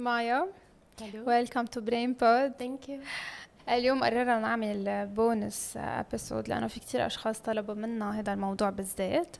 مايا 0.00 0.46
welcome 1.26 1.64
to 1.64 1.80
برين 1.80 2.12
بود 2.12 2.52
thank 2.58 2.88
you 2.88 3.00
اليوم 3.68 4.04
قررنا 4.04 4.38
نعمل 4.38 5.06
bonus 5.06 5.76
episode 5.76 6.48
لأنه 6.48 6.66
في 6.66 6.80
كتير 6.80 7.06
أشخاص 7.06 7.38
طلبوا 7.38 7.74
منا 7.74 8.20
هذا 8.20 8.32
الموضوع 8.32 8.70
بالذات. 8.70 9.36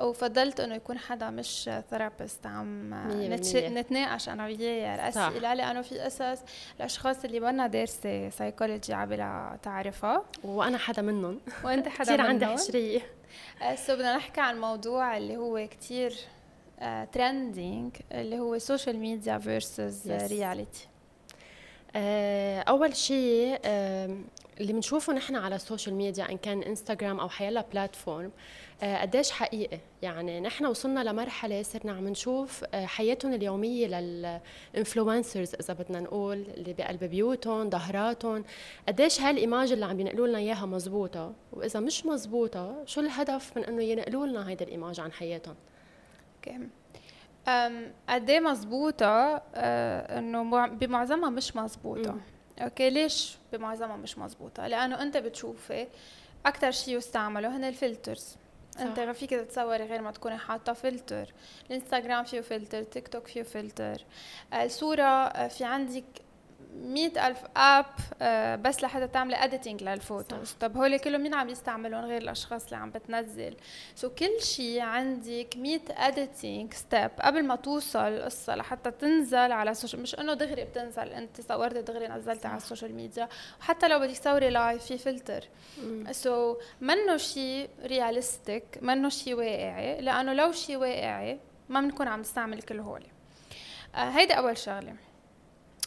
وفضلت 0.00 0.60
إنه 0.60 0.74
يكون 0.74 0.98
حدا 0.98 1.30
مش 1.30 1.70
therapist 1.90 2.46
عم 2.46 2.94
نتش... 3.10 3.56
نتناقش 3.56 4.28
أنا 4.28 4.44
وياه. 4.44 4.94
الأسئلة 4.94 5.54
لأنه 5.54 5.82
في 5.82 5.98
قصص 5.98 6.42
الأشخاص 6.76 7.24
اللي 7.24 7.40
منا 7.40 7.66
دارسه 7.66 8.28
سايكولوجي 8.30 8.94
عبالها 8.94 9.58
تعرفها. 9.62 10.24
وأنا 10.44 10.78
حدا 10.78 11.02
منهم. 11.02 11.40
وأنت 11.64 11.88
حدا 11.88 12.04
كثير 12.04 12.20
عندي 12.20 12.44
منهم. 12.44 12.58
حشريه 12.58 13.00
so 13.74 13.94
بدنا 13.94 14.16
نحكي 14.16 14.40
عن 14.40 14.60
موضوع 14.60 15.16
اللي 15.16 15.36
هو 15.36 15.68
كتير 15.70 16.14
trending 17.12 17.96
اللي 18.12 18.38
هو 18.38 18.58
social 18.58 18.98
media 18.98 19.38
versus. 19.38 20.10
reality 20.10 20.88
آه، 21.96 22.60
أول 22.60 22.96
شيء 22.96 23.58
آه، 23.64 24.16
اللي 24.60 24.72
بنشوفه 24.72 25.12
نحن 25.12 25.36
على 25.36 25.54
ال 25.56 25.61
social 25.61 25.94
media 25.94 26.30
إن 26.30 26.36
كان 26.36 26.62
انستغرام 26.62 27.20
أو 27.20 27.28
حيلا 27.28 27.64
platform 27.72 28.30
آه، 28.82 28.96
قديش 29.00 29.30
حقيقي. 29.30 29.78
يعني 30.02 30.40
نحن 30.40 30.66
وصلنا 30.66 31.04
لمرحلة 31.04 31.62
صرنا 31.62 31.92
عم 31.92 32.08
نشوف 32.08 32.64
آه، 32.74 32.86
حياتهم 32.86 33.34
اليومية 33.34 33.86
لل 33.86 34.12
influencers 34.12 35.54
إذا 35.54 35.74
بدنا 35.74 36.00
نقول 36.00 36.44
اللي 36.56 36.72
بقلب 36.72 37.04
بيوتهم 37.04 37.70
ظهراتهم. 37.70 38.44
قديش 38.88 39.20
هال 39.20 39.35
image 39.35 39.72
اللي 39.72 39.84
عم 39.84 40.00
ينقلوا 40.00 40.26
لنا 40.26 40.38
إياها 40.38 40.66
مزبوطة؟ 40.66 41.32
وإذا 41.52 41.80
مش 41.80 42.06
مزبوطة 42.06 42.84
شو 42.86 43.00
الهدف 43.00 43.56
من 43.56 43.64
إنه 43.64 43.82
ينقلوا 43.82 44.26
لنا 44.26 44.48
هيدا 44.48 44.64
ال 44.64 44.70
image 44.70 45.00
عن 45.00 45.12
حياتهم؟ 45.12 45.54
أم 47.48 47.92
قديه 48.08 48.40
مظبوطة 48.40 49.42
آه، 49.54 50.18
إنه 50.18 50.42
مع- 50.42 50.66
بمعظمها 50.66 51.30
مش 51.30 51.56
مظبوطة 51.56 52.12
مم. 52.12 52.20
أوكي 52.58 52.90
ليش 52.90 53.36
بمعظمها 53.52 53.96
مش 53.96 54.18
مظبوطة؟ 54.18 54.66
لأنه 54.66 55.02
أنت 55.02 55.16
بتشوفي 55.16 55.86
أكتر 56.46 56.70
شيء 56.70 56.96
يستعملوا 56.96 57.50
هن 57.50 57.64
ال 57.64 57.73
filters 57.73 58.36
أنت 58.80 58.96
صح. 59.00 59.10
فيك 59.12 59.30
تتصوري 59.30 59.84
غير 59.84 60.02
ما 60.02 60.10
تكوني 60.10 60.38
حاطة 60.38 60.72
فلتر 60.72 61.32
الإنستغرام 61.70 62.24
فيه 62.24 62.40
فلتر 62.40 62.82
تيك 62.82 63.08
توك 63.08 63.26
فيه 63.26 63.42
فلتر 63.42 64.04
الصورة 64.54 65.02
آه، 65.02 65.48
في 65.48 65.64
عندك 65.64 66.04
مئة 66.74 67.26
ألف 67.26 67.38
app 67.56 67.86
آه، 68.22 68.56
بس 68.56 68.82
لحتى 68.82 69.06
تعملي 69.08 69.36
editing 69.36 69.82
لل 69.82 69.98
photos. 69.98 70.52
طب 70.60 70.76
هول 70.76 70.98
كلهم 70.98 71.20
مين 71.20 71.34
عم 71.34 71.48
يستعملون 71.48 72.04
غير 72.04 72.22
الأشخاص 72.22 72.64
اللي 72.64 72.76
عم 72.76 72.90
بتنزل؟ 72.90 73.56
so 73.94 74.12
كل 74.12 74.40
شيء 74.42 74.80
عندك 74.80 75.56
100 75.56 75.80
editing 75.90 76.74
step 76.74 77.10
قبل 77.20 77.44
ما 77.44 77.56
توصل 77.56 77.98
القصة 77.98 78.54
لحتى 78.54 78.90
تنزل 78.90 79.52
على 79.52 79.70
ال 79.70 79.75
social 79.75 80.02
مش 80.02 80.14
إنه 80.14 80.34
دغري 80.34 80.64
بتنزل 80.64 81.08
أنت 81.08 81.40
صورتي 81.40 81.82
دغري 81.82 82.08
نزلتي 82.08 82.48
على. 82.48 82.56
ال 82.56 82.61
social 82.61 82.94
media 82.94 83.28
وحتى 83.60 83.88
لو 83.88 83.98
بدك 83.98 84.18
تصوري 84.18 84.50
live 84.50 84.84
في 84.84 84.98
filter 84.98 86.54
so, 86.54 86.56
منه 86.80 87.16
شيء 87.16 87.68
realistic 87.84 88.64
منه 88.82 89.08
شيء 89.08 89.34
واقعي 89.34 90.00
لأنه 90.00 90.32
لو 90.32 90.52
شيء 90.52 90.76
واقعي 90.76 91.38
ما 91.68 91.80
بنكون 91.80 92.08
عم 92.08 92.20
نستعمل 92.20 92.62
كل 92.62 92.80
هول 92.80 93.02
آه 93.94 93.98
هيدي 94.10 94.32
أول 94.32 94.58
شغلة. 94.58 94.96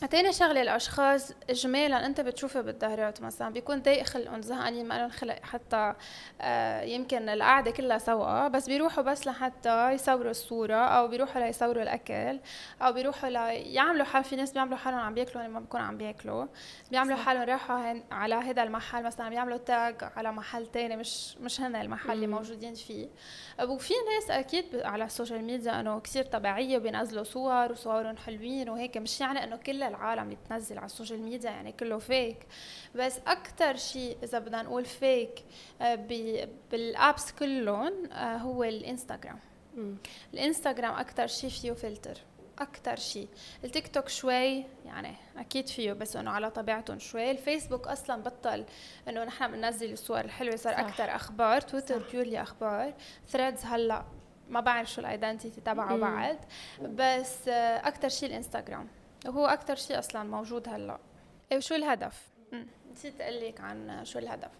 تاني 0.06 0.34
شغلة 0.34 0.62
الأشخاص 0.62 1.31
اجمالا 1.50 2.06
أنت 2.06 2.22
بتشوفها 2.22 2.62
بالظهرات 2.62 3.22
مثلا 3.22 3.53
بيكون 3.53 3.81
ضايق 3.81 4.03
خلقهم 4.03 4.42
زهقانين 4.42 4.88
ما 4.88 4.98
لهم 4.98 5.09
خلق 5.09 5.40
حتى 5.44 5.94
آه 6.42 6.81
يمكن 6.81 7.30
القعدة 7.30 7.72
كلها 7.72 7.98
سوا 7.98 8.48
بس 8.48 8.68
بيروحوا 8.70 9.03
بس 9.03 9.28
لحتى 9.28 9.92
يصوروا 9.92 10.31
الصورة 10.31 10.75
أو 10.75 11.08
بيروحوا 11.08 11.42
ليصوروا 11.42 11.84
الأكل 11.84 12.40
أو 12.81 12.94
بيروحوا 12.94 13.30
ليعملوا 13.30 14.06
حال 14.06 14.23
في 14.23 14.36
ناس 14.36 14.52
بيعملوا 14.52 14.78
حالهم 14.78 15.00
عم 15.00 15.14
بياكلوا 15.14 15.44
لما 15.44 15.59
بيكونوا 15.59 15.86
عم 15.86 15.98
بياكلوا 15.98 16.45
بيعملوا. 16.92 17.18
حالهم 17.18 17.44
راحوا 17.44 18.02
على 18.12 18.36
هذا 18.36 18.64
المحل 18.64 19.03
مثلا 19.03 19.30
بيعملوا 19.30 19.58
tag 19.58 19.95
على 20.16 20.31
محل 20.31 20.66
تاني 20.66 20.95
مش 20.98 21.38
مش 21.38 21.62
هن 21.62 21.75
المحل 21.75 22.12
اللي. 22.12 22.28
موجودين 22.28 22.74
فيه 22.74 23.07
وفي 23.63 23.94
ناس 24.13 24.31
أكيد 24.31 24.66
على 24.75 25.06
ال 25.06 25.11
social 25.11 25.44
media 25.44 25.79
إنه 25.80 26.00
كثير 26.00 26.24
طبيعية 26.24 26.78
وبينزلوا 26.78 27.24
صور 27.24 27.72
وصورهم 27.72 28.18
حلوين 28.18 28.69
وهيك 28.69 28.97
مش 28.97 29.22
يعني 29.22 29.44
إنه 29.44 29.56
العالم 29.88 30.24
اللي 30.24 30.36
بتنزل 30.36 30.78
على 30.78 30.86
ال 30.85 30.91
social 30.91 31.22
media 31.22 31.50
يعني 31.50 31.72
كله 31.72 31.98
فيك 31.98 32.38
بس 32.96 33.20
أكثر 33.28 33.75
شيء 33.75 34.18
إذا 34.24 34.40
بدنا 34.40 34.62
نقول 34.62 34.86
fake 34.85 35.44
بال 36.72 36.91
apps 36.91 37.31
كلهم 37.31 38.12
آه، 38.12 38.38
هو 38.38 38.64
الإنستغرام. 38.64 39.40
الإنستغرام 40.34 40.94
أكثر 40.94 41.28
شيء 41.28 41.50
فيه 41.50 41.72
فلتر 41.72 42.18
أكثر 42.59 42.96
شيء 42.96 43.28
التيك 43.64 43.88
توك 43.88 44.09
شوي 44.09 44.64
يعني 44.86 45.16
أكيد 45.38 45.68
فيه 45.68 45.94
بس 45.94 46.16
إنه 46.16 46.31
على 46.31 46.52
طبيعتهم 46.52 47.00
شوي 47.00 47.31
الفيسبوك 47.31 47.88
أصلا 47.88 48.24
بطل 48.24 48.66
إنه 49.08 49.24
نحن 49.24 49.52
بننزل 49.52 49.94
الصور 49.94 50.19
الحلوة 50.19 50.56
صار. 50.56 50.74
أكثر 50.80 51.16
أخبار 51.16 51.62
تويتر 51.62 52.00
صح. 52.00 52.12
purely 52.12 52.41
أخبار 52.42 52.94
ثريدز 53.28 53.66
هلأ 53.66 54.06
ما 54.50 54.59
بعرف 54.59 54.92
شو 54.92 55.02
ال 55.01 55.08
identity 55.08 55.62
تبعه. 55.62 55.98
بعد 55.98 56.40
بس 56.81 57.48
آه، 57.48 57.88
أكثر 57.88 58.09
شيء 58.09 58.30
الإنستغرام 58.30 58.88
وهو 59.25 59.45
أكثر 59.45 59.75
شيء 59.75 60.00
أصلا 60.00 60.23
موجود 60.23 60.69
هلأ. 60.69 60.97
إيه 61.51 61.57
وشو 61.57 61.75
الهدف؟ 61.75 62.22
مم، 62.51 62.66
نسيت 62.91 63.22
أقول 63.22 63.41
لك 63.47 63.61
عن 63.61 64.05
شو 64.05 64.19
الهدف. 64.19 64.51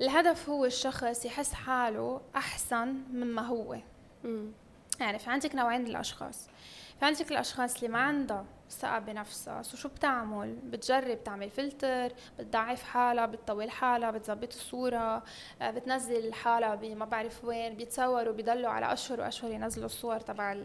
الهدف 0.00 0.48
هو 0.48 0.64
الشخص 0.64 1.24
يحس 1.24 1.52
حاله 1.52 2.20
أحسن 2.36 2.88
مما 3.12 3.42
هو. 3.42 3.76
مم. 4.24 4.50
يعني 5.00 5.18
في 5.18 5.30
عندك 5.30 5.54
نوعين 5.54 5.80
من 5.80 5.86
الاشخاص 5.86 6.48
في 7.00 7.04
عندك 7.06 7.32
الأشخاص 7.32 7.74
اللي 7.76 7.88
ما 7.88 7.98
عندها 7.98 8.44
ثقة 8.70 8.98
بنفسها. 8.98 9.62
so 9.62 9.76
شو 9.76 9.88
بتعمل؟ 9.88 10.54
بتجرب 10.64 11.24
تعمل 11.24 11.50
فلتر 11.50 12.12
بتضعف 12.38 12.82
حالها 12.82 13.26
بتطول 13.26 13.70
حالها 13.70 14.10
بتظبط 14.10 14.48
الصورة 14.54 15.22
آه، 15.62 15.70
بتنزل 15.70 16.32
حالها 16.32 16.74
ما 16.74 17.04
بعرف 17.04 17.44
وين 17.44 17.74
بيتصوروا 17.74 18.32
بيضلوا 18.32 18.70
على 18.70 18.92
أشهر 18.92 19.20
وأشهر 19.20 19.50
ينزلوا 19.50 19.86
الصور 19.86 20.20
تبع 20.20 20.56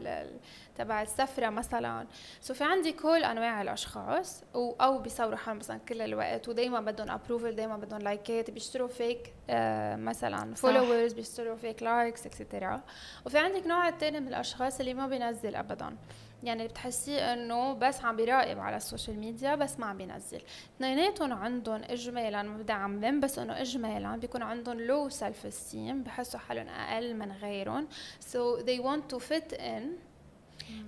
تبع 0.78 1.01
السفرة 1.01 1.50
مثلا. 1.50 2.07
so 2.41 2.53
في 2.53 2.63
عندي 2.63 2.91
كل 2.91 3.23
أنواع 3.23 3.61
الأشخاص 3.61 4.44
و- 4.53 4.72
أو 4.81 5.00
بيصوروا 5.00 5.35
حالهم 5.35 5.57
مثلا 5.59 5.78
كل 5.90 6.01
الوقت 6.01 6.47
ودايما 6.50 6.79
بدهم 6.81 7.09
approval 7.11 7.55
دايما 7.56 7.78
بدهم 7.78 8.00
لايكات 8.00 8.51
بيشتروا 8.51 8.88
fake 8.88 9.33
آه 9.50 9.95
مثلا. 9.95 10.53
followers 10.55 11.13
بيشتروا 11.13 11.56
fake 11.55 11.83
likes 11.83 12.25
extra 12.25 12.81
وفي 13.25 13.38
عندك 13.38 13.67
نوع 13.67 13.88
التاني 13.88 14.19
من 14.19 14.28
الأشخاص 14.28 14.79
اللي 14.79 14.94
ما 14.94 15.07
بينزل 15.07 15.56
ابدا. 15.56 15.95
يعني 16.44 16.68
بتحسيه 16.68 17.34
إنه 17.34 17.74
بس 17.74 18.02
عم 18.03 18.16
بيراقب 18.16 18.59
على 18.59 18.78
السوشيال 18.78 19.19
ميديا 19.19 19.56
بس 19.56 19.79
ما 19.79 19.85
عم 19.85 19.97
بينزل. 19.97 20.41
اثنيناتهم 20.75 21.34
عندهم 21.34 21.81
اجمالا 21.84 22.44
ما 22.44 22.57
بدي 22.57 22.74
اعمم 22.74 23.19
بس 23.19 23.40
إنه 23.40 23.62
اجمالا 23.62 24.18
بيكون 24.18 24.41
عندهم 24.41 24.81
low 24.81 25.09
self-esteem 25.09 26.03
بحسوا 26.03 26.40
حالهم 26.40 26.68
أقل 26.68 27.16
من 27.16 27.31
غيرهم. 27.31 27.88
So 28.22 28.62
they 28.62 28.79
want 28.79 29.13
to 29.13 29.19
fit 29.19 29.53
in 29.53 30.10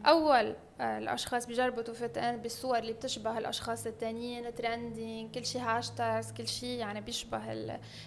أول 0.05 0.55
آه، 0.81 0.97
الأشخاص 0.97 1.45
بيجربوا 1.45 1.81
to 1.81 1.93
fit 1.93 2.17
in 2.17 2.37
بالصور 2.37 2.77
اللي 2.77 2.93
بتشبه 2.93 3.37
الأشخاص 3.37 3.87
التانيين 3.87 4.55
trending 4.55 5.35
كل 5.35 5.45
شيء 5.45 5.61
hashtags 5.61 6.31
كل 6.31 6.47
شيء 6.47 6.79
يعني 6.79 7.01
بيشبه 7.01 7.37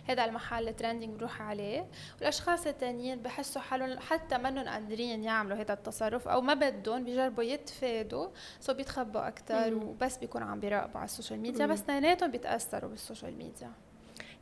هذا 0.04 0.25
المحل 0.25 0.69
ال 0.69 0.74
trending 0.74 1.19
بروح 1.19 1.42
عليه 1.42 1.86
والأشخاص 2.19 2.66
التانيين 2.66 3.22
بحسوا 3.22 3.62
حالهم 3.62 3.98
حتى 3.98 4.38
منهم 4.38 4.69
قادرين 4.69 5.25
يعملوا 5.25 5.56
هذا 5.56 5.72
التصرف 5.72 6.28
أو 6.28 6.41
ما 6.41 6.54
بدهم 6.54 7.04
بيجربوا 7.04 7.44
يتفادوا 7.44 8.28
so 8.60 8.75
بيتخبوا 8.75 9.28
أكثر. 9.28 9.75
وبس 9.75 10.16
بيكونوا 10.16 10.48
عم 10.48 10.60
بيراقبوا 10.60 10.97
على 10.97 11.04
السوشيال 11.04 11.41
ميديا. 11.41 11.66
بس 11.66 11.81
اثنيناتهم 11.81 12.31
بيتأثروا 12.31 12.91
بالسوشيال 12.91 13.38
ميديا 13.38 13.72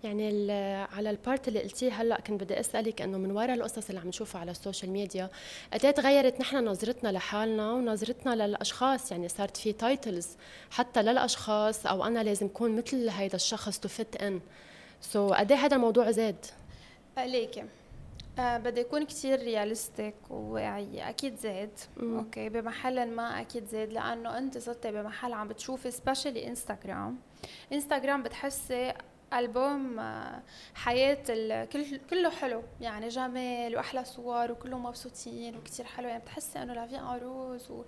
يعني 0.05 0.53
على 0.93 1.11
ال 1.11 1.18
part 1.18 1.49
اللي 1.49 1.63
قلتيه 1.63 1.93
هلأ 1.93 2.21
كنت 2.21 2.43
بدي 2.43 2.61
أسألك 2.61 3.03
إنه 3.03 3.19
من 3.19 3.31
وراء 3.31 3.55
القصص 3.55 3.89
اللي 3.89 4.01
عم 4.01 4.09
نشوفها 4.09 4.41
على 4.41 4.51
السوشيال 4.51 4.91
ميديا 4.91 5.31
قد 5.73 5.85
إيه 5.85 5.91
تغيرت 5.91 6.41
نحن 6.41 6.65
نظرتنا 6.65 7.09
لحالنا 7.09 7.73
ونظرتنا 7.73 8.47
للأشخاص؟ 8.47 9.13
يعني 9.13 9.29
صارت 9.29 9.57
في 9.57 9.73
titles 9.73 10.29
حتى 10.71 11.03
للأشخاص 11.03 11.87
أو 11.87 12.05
أنا 12.05 12.23
لازم 12.23 12.47
أكون 12.47 12.77
مثل 12.77 13.09
هيدا 13.09 13.37
الشخص 13.37 13.79
to 13.79 13.88
fit 13.88 14.23
in 14.23 14.41
so 15.00 15.29
قد 15.29 15.53
إيه 15.53 15.59
هذا 15.59 15.77
الموضوع 15.77 16.11
زاد؟ 16.11 16.47
ليكي 17.19 17.65
آه 18.39 18.59
بدي 18.59 18.81
يكون 18.81 19.05
كتير 19.05 19.39
realistic 19.41 20.15
وواعية. 20.31 21.09
أكيد 21.09 21.37
زاد. 21.37 21.71
مم. 21.97 22.19
okay؟ 22.19 22.49
بمحل 22.49 23.11
ما 23.11 23.41
أكيد 23.41 23.67
زاد 23.67 23.93
لأنه 23.93 24.39
أنت 24.39 24.59
صرتي 24.59 24.93
بمحل 24.93 25.33
عم 25.33 25.49
بتشوفي 25.49 25.91
specially 25.91 26.47
انستغرام 26.49 27.19
انستغرام 27.73 28.23
بتحسي 28.23 28.93
ألبوم 29.35 30.01
حياة 30.75 31.65
كل 31.65 32.01
كله 32.11 32.31
حلو 32.31 32.63
يعني 32.81 33.09
جمال 33.09 33.77
وأحلى 33.77 34.05
صور 34.05 34.53
وكلهم 34.53 34.83
مبسوطين 34.83 35.57
وكتير 35.57 35.87
حلو 35.87 36.09
يعني 36.09 36.23
بتحسي 36.23 36.63
إنه 36.63 36.73
fr: 36.75 36.91
la 36.91 37.02
vie 37.02 37.19
en 37.23 37.38
rose 37.38 37.71
و... 37.71 37.85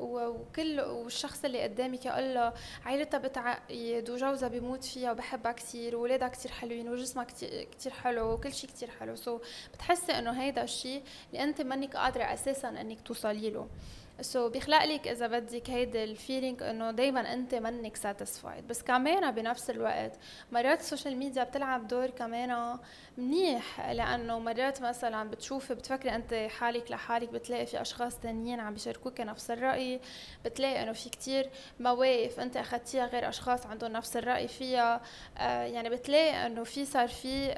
وكل 0.00 0.80
والشخص 0.80 1.44
اللي 1.44 1.62
قدامك 1.62 2.06
يقول 2.06 2.34
له 2.34 2.52
عائلتها 2.84 3.18
بتعقد 3.18 4.10
وجوزها 4.10 4.48
بيموت 4.48 4.84
فيها 4.84 5.12
وبحبها 5.12 5.52
كثير 5.52 5.96
واولادها 5.96 6.28
كثير 6.28 6.52
حلوين 6.52 6.88
وجسمها 6.88 7.24
كثير 7.24 7.92
حلو 7.92 8.32
وكل 8.32 8.52
شيء 8.54 8.70
كثير 8.70 8.90
حلو 9.00 9.14
so 9.16 9.40
بتحسي 9.74 10.12
إنه 10.12 10.30
هيدا 10.42 10.62
الشيء 10.62 11.02
اللي 11.32 11.44
أنت 11.44 11.60
منك 11.62 11.96
قادرة 11.96 12.24
أساسا 12.24 12.68
إنك 12.68 13.00
توصلي 13.00 13.50
له. 13.50 13.68
so 14.20 14.52
بيخلق 14.52 14.84
لك 14.84 15.08
إذا 15.08 15.26
بدك 15.26 15.70
هيدي 15.70 16.04
ال 16.04 16.11
feeling 16.11 16.62
إنه 16.62 16.90
دائما 16.90 17.32
أنت 17.32 17.54
منك 17.54 17.96
satisfied 17.96 18.66
بس 18.68 18.82
كمان 18.82 19.30
بنفس 19.30 19.70
الوقت. 19.70 20.18
مرات 20.52 20.80
السوشيال 20.80 21.16
ميديا 21.16 21.44
بتلعب 21.44 21.88
دور 21.88 22.10
كمان 22.10 22.78
منيح 23.18 23.90
لأنه 23.90 24.38
مرات 24.38 24.82
مثلا 24.82 25.30
بتشوفي 25.30 25.74
بتفكري 25.74 26.14
أنت 26.14 26.34
حالك 26.34 26.90
لحالك 26.90 27.28
بتلاقي 27.28 27.66
في 27.66 27.80
أشخاص 27.80 28.18
تانيين 28.18 28.60
عم 28.60 28.72
بيشاركوك 28.72 29.20
نفس 29.20 29.50
الرأي. 29.50 30.00
بتلاقي 30.44 30.82
إنه 30.82 30.92
في 30.92 31.08
كتير 31.10 31.50
مواقف 31.80 32.40
أنت 32.40 32.56
اخذتيها 32.56 33.06
غير 33.06 33.28
أشخاص 33.28 33.66
عندهم 33.66 33.92
نفس 33.92 34.16
الرأي 34.16 34.48
فيها. 34.48 35.00
آه 35.38 35.62
يعني 35.62 35.88
بتلاقي 35.90 36.46
إنه 36.46 36.64
في 36.64 36.84
صار 36.84 37.08
في 37.08 37.52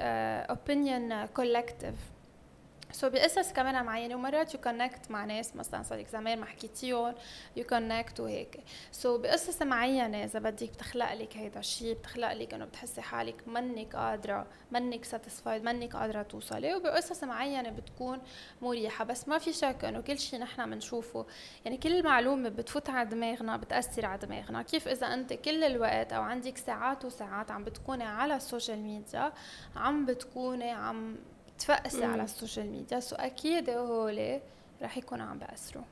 opinion 0.49 1.25
collective 1.25 3.07
so 3.07 3.11
بقصص 3.11 3.53
كمان 3.53 3.85
معينه 3.85 4.15
ومرات 4.15 4.53
you 4.53 4.61
connect 4.61 5.11
مع 5.11 5.25
ناس 5.25 5.55
مثلا 5.55 5.83
صار 5.83 5.99
لك 5.99 6.07
زمان 6.07 6.39
ما 6.39 6.45
حكيتيهم 6.45 7.15
you 7.55 7.63
connect 7.63 8.19
وهيك. 8.19 8.59
so 8.91 9.21
بقصص 9.21 9.61
معينة 9.61 10.23
إذا 10.23 10.39
بدك 10.39 10.69
بتخلق 10.69 11.13
لك 11.13 11.37
هيدا 11.37 11.59
الشيء 11.59 11.93
بتخلق 11.93 12.33
لك 12.33 12.53
إنه 12.53 12.65
بتحسي 12.65 13.01
حالك 13.01 13.47
منك 13.47 13.95
قادرة 13.95 14.47
منك 14.71 15.05
satisfied 15.05 15.63
منك 15.63 15.95
قادرة 15.95 16.21
توصلي. 16.21 16.75
وبقصص 16.75 17.23
معينة 17.23 17.69
بتكون 17.69 18.21
مريحة 18.61 19.05
بس 19.05 19.27
ما 19.27 19.37
في 19.37 19.53
شك 19.53 19.85
إنه 19.85 20.01
كل 20.01 20.19
شيء 20.19 20.39
نحن 20.39 20.69
بنشوفه 20.69 21.25
يعني 21.65 21.77
كل 21.77 22.03
معلومه 22.03 22.49
بتفوت 22.49 22.89
على 22.89 23.09
دماغنا 23.09 23.57
بتأثر 23.57 24.05
على 24.05 24.19
دماغنا. 24.19 24.61
كيف 24.61 24.87
إذا 24.87 25.13
أنت 25.13 25.33
كل 25.33 25.63
الوقت 25.63 26.13
أو 26.13 26.21
عندك 26.21 26.57
ساعات 26.57 27.05
وساعات 27.05 27.51
عم 27.51 27.63
بتكوني 27.63 28.03
على 28.03 28.35
السوشيال 28.35 28.79
ميديا 28.79 29.33
عم 29.75 30.05
بتكوني 30.05 30.71
عم 30.71 31.17
تفقسي 31.59 32.05
على 32.05 32.23
السوشيال 32.23 32.71
ميديا 32.71 32.99
so 32.99 33.15
أكيد 33.15 33.69
هول 33.69 34.39
رح 34.81 34.97
يكونوا 34.97 35.25
عم 35.25 35.39
بأثروا 35.39 35.83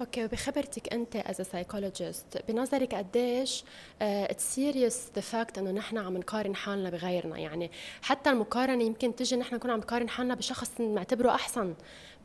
okay 0.00 0.24
وبخبرتك 0.24 0.92
أنت 0.92 1.16
as 1.16 1.40
psychologist 1.40 2.42
بنظرك 2.48 2.94
قديش 2.94 3.64
it's 4.02 4.54
serious 4.54 5.10
the 5.14 5.20
fact 5.20 5.58
إنه 5.58 5.70
نحن 5.70 5.98
عم 5.98 6.16
نقارن 6.16 6.56
حالنا 6.56 6.90
بغيرنا؟ 6.90 7.38
يعني 7.38 7.70
حتى 8.02 8.30
المقارنة 8.30 8.84
يمكن 8.84 9.16
تجي 9.16 9.36
نحن 9.36 9.54
نكون 9.54 9.70
عم 9.70 9.78
نقارن 9.78 10.08
حالنا 10.08 10.34
بشخص 10.34 10.80
نعتبره 10.80 11.30
أحسن. 11.30 11.74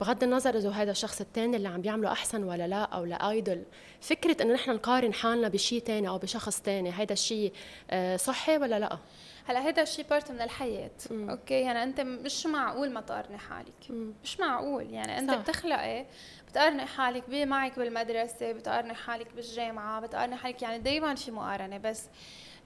بغض 0.01 0.23
النظر 0.23 0.57
إذا 0.57 0.69
هذا 0.69 0.91
الشخص 0.91 1.21
الثاني 1.21 1.57
اللي 1.57 1.68
عم 1.68 1.81
بيعمله 1.81 2.12
أحسن 2.12 2.44
ولا 2.44 2.68
لا 2.68 2.83
أو 2.83 3.06
ال 3.06 3.17
idea 3.17 3.63
فكرة 4.01 4.44
إنه 4.44 4.53
نحن 4.53 4.71
نقارن 4.71 5.13
حالنا 5.13 5.47
بشيء 5.47 5.79
ثاني 5.79 6.07
أو 6.07 6.18
بشخص 6.18 6.62
ثاني 6.62 6.89
هذا 6.89 7.13
الشيء 7.13 7.53
آه، 7.91 8.18
صحي 8.18 8.57
ولا 8.57 8.79
لا؟ 8.79 8.97
هلا 9.45 9.68
هيدا 9.68 9.81
الشيء 9.81 10.06
part 10.09 10.31
من 10.31 10.41
الحياة. 10.41 10.91
مم. 11.12 11.29
okay 11.29 11.62
يعني 11.62 11.83
أنت 11.83 12.01
مش 12.01 12.45
معقول 12.45 12.91
ما 12.91 13.01
تقارني 13.01 13.38
حالك. 13.38 13.73
مم. 13.89 14.13
مش 14.23 14.39
معقول. 14.39 14.89
يعني 14.89 15.19
أنت 15.19 15.31
صح. 15.31 15.38
بتخلقي 15.38 16.06
بتقارني 16.51 16.86
حالك 16.86 17.30
معك 17.30 17.80
بالمدرسة 17.80 18.51
بتقارني 18.51 18.94
حالك 18.94 19.33
بالجامعة 19.33 20.01
بتقارني 20.01 20.36
حالك 20.36 20.62
يعني 20.62 20.77
دائما 20.80 21.15
في 21.15 21.31
مقارنة 21.31 21.77
بس 21.77 22.09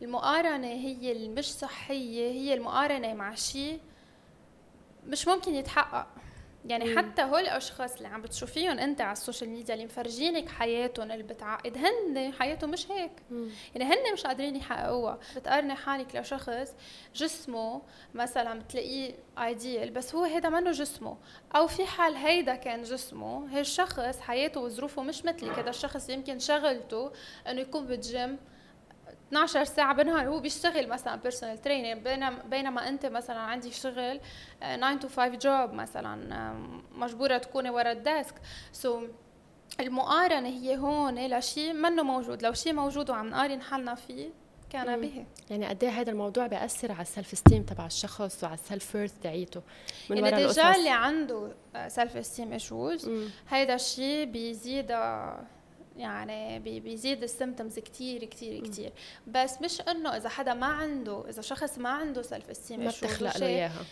المقارنة 0.01 0.67
هي 0.67 1.11
المش 1.11 1.45
صحية 1.53 2.31
هي 2.31 2.53
المقارنة 2.53 3.13
مع 3.13 3.35
شيء 3.35 3.79
مش 5.07 5.27
ممكن 5.27 5.55
يتحقق. 5.55 6.07
يعني 6.65 6.85
مم. 6.85 6.97
حتى 6.97 7.21
هول 7.21 7.41
الأشخاص 7.41 7.95
اللي 7.95 8.07
عم 8.07 8.21
بتشوفيهم 8.21 8.79
أنت 8.79 9.01
على 9.01 9.11
السوشيال 9.11 9.49
ميديا 9.49 9.73
اللي 9.73 9.85
مفرجينك 9.85 10.49
حياتهم 10.49 11.11
اللي 11.11 11.23
بتعقد 11.23 11.77
هن 11.77 12.33
حياتهم 12.33 12.71
مش 12.71 12.91
هيك 12.91 13.11
مم. 13.31 13.49
يعني 13.75 13.93
هن 13.93 14.13
مش 14.13 14.23
قادرين 14.23 14.55
يحققوها 14.55 15.19
بتقارني 15.35 15.75
حالك 15.75 16.15
لشخص 16.15 16.73
جسمه 17.15 17.81
مثلا 18.13 18.59
بتلاقيه 18.59 19.15
fr: 19.37 19.57
idéal 19.57 19.89
بس 19.91 20.15
هو 20.15 20.23
هيدا 20.23 20.49
منه 20.49 20.71
جسمه 20.71 21.17
أو 21.55 21.67
في 21.67 21.85
حال 21.85 22.15
هيدا 22.15 22.55
كان 22.55 22.83
جسمه 22.83 23.57
هالشخص 23.57 23.75
الشخص 23.99 24.19
حياته 24.19 24.59
وظروفه 24.61 25.01
مش 25.01 25.25
مثلك 25.25 25.59
هذا 25.59 25.69
الشخص 25.69 26.09
يمكن 26.09 26.39
شغلته 26.39 27.11
إنه 27.47 27.61
يكون 27.61 27.85
بالجيم 27.85 28.37
12 29.35 29.63
ساعة 29.63 29.95
بالنهار 29.95 30.27
هو 30.27 30.39
بيشتغل 30.39 30.87
مثلا 30.89 31.15
personal 31.15 31.61
trainer 31.61 31.99
بينما 31.99 32.43
بينما 32.49 32.89
أنت 32.89 33.05
مثلا 33.05 33.39
عندك 33.39 33.71
شغل 33.71 34.19
9 34.61 34.97
to 34.97 35.07
5 35.07 35.27
job 35.27 35.73
مثلا 35.73 36.35
آه، 36.35 36.81
مجبورة 36.95 37.37
تكوني 37.37 37.69
ورا 37.69 37.91
ال 37.91 37.99
desk. 37.99 38.35
so 38.71 39.09
المقارنة 39.79 40.49
هي 40.49 40.77
هون 40.77 41.27
لشيء 41.27 41.73
منه 41.73 42.03
موجود. 42.03 42.43
لو 42.43 42.53
شيء 42.53 42.73
موجود 42.73 43.09
وعم 43.09 43.29
نقارن 43.29 43.61
حالنا 43.61 43.95
فيه 43.95 44.29
كان 44.69 45.01
به. 45.01 45.25
يعني 45.49 45.65
قد 45.65 45.83
إيه 45.83 45.89
هذا 45.89 46.11
الموضوع 46.11 46.47
بيأثر 46.47 46.91
على 46.91 47.01
ال 47.01 47.33
self-esteem 47.33 47.63
تبع 47.63 47.85
الشخص 47.85 48.43
وعلى 48.43 48.55
ال 48.55 48.95
self-worth 48.95 49.13
تاعيته؟ 49.23 49.61
من 50.09 50.17
يعني 50.17 50.45
الرجال 50.45 50.65
اللي 50.65 50.89
عنده 50.89 51.51
self-esteem 51.87 52.53
issues 52.53 53.09
هيدا 53.49 53.75
الشيء 53.75 54.25
بيزيد 54.25 54.91
يعني 55.97 56.59
بيزيد 56.59 57.23
ال 57.23 57.30
symptoms 57.30 57.79
كتير 57.79 58.23
كتير 58.25 58.63
كتير. 58.63 58.91
بس 59.27 59.61
مش 59.61 59.81
إنه 59.81 60.17
إذا 60.17 60.29
حدا 60.29 60.53
ما 60.53 60.65
عنده 60.65 61.29
إذا 61.29 61.41
شخص 61.41 61.77
ما 61.77 61.89
عنده 61.89 62.21
self-esteem 62.21 62.79
ما 62.79 62.87
بتخلق 62.87 63.37
له 63.37 63.45
إياها. 63.47 63.85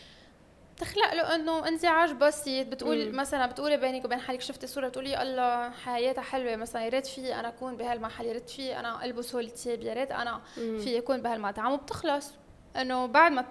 بتخلق 0.75 1.13
له 1.13 1.35
إنه 1.35 1.67
انزعاج 1.67 2.11
بسيط. 2.11 2.67
بتقول 2.67 3.09
مم. 3.11 3.15
مثلا 3.19 3.45
بتقولي 3.45 3.77
بينك 3.77 4.05
وبين 4.05 4.19
حالك 4.19 4.41
شفتي 4.41 4.67
صورة 4.67 4.87
بتقولي 4.87 5.21
الله 5.21 5.69
حياتها 5.69 6.21
حلوة 6.21 6.55
مثلا 6.55 6.83
يا 6.83 6.89
ريت 6.89 7.07
في 7.07 7.35
أنا 7.35 7.47
أكون 7.47 7.77
بهالمحل 7.77 8.25
يا 8.25 8.33
ريت 8.33 8.49
في 8.49 8.79
أنا 8.79 9.05
ألبس 9.05 9.35
هول 9.35 9.45
الثياب 9.45 9.81
يا 9.81 9.93
ريت 9.93 10.11
أنا 10.11 10.41
في 10.55 10.97
أكون 10.97 11.21
بهالمطعم 11.21 11.71
وبتخلص. 11.71 12.31
إنه 12.75 13.05
بعد 13.05 13.31
ما 13.31 13.45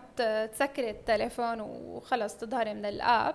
تسكري 0.47 0.91
التليفون 0.91 1.61
وخلص 1.61 2.37
تظهري 2.37 2.75
من 2.75 2.85
ال 2.85 2.97
app 2.97 3.35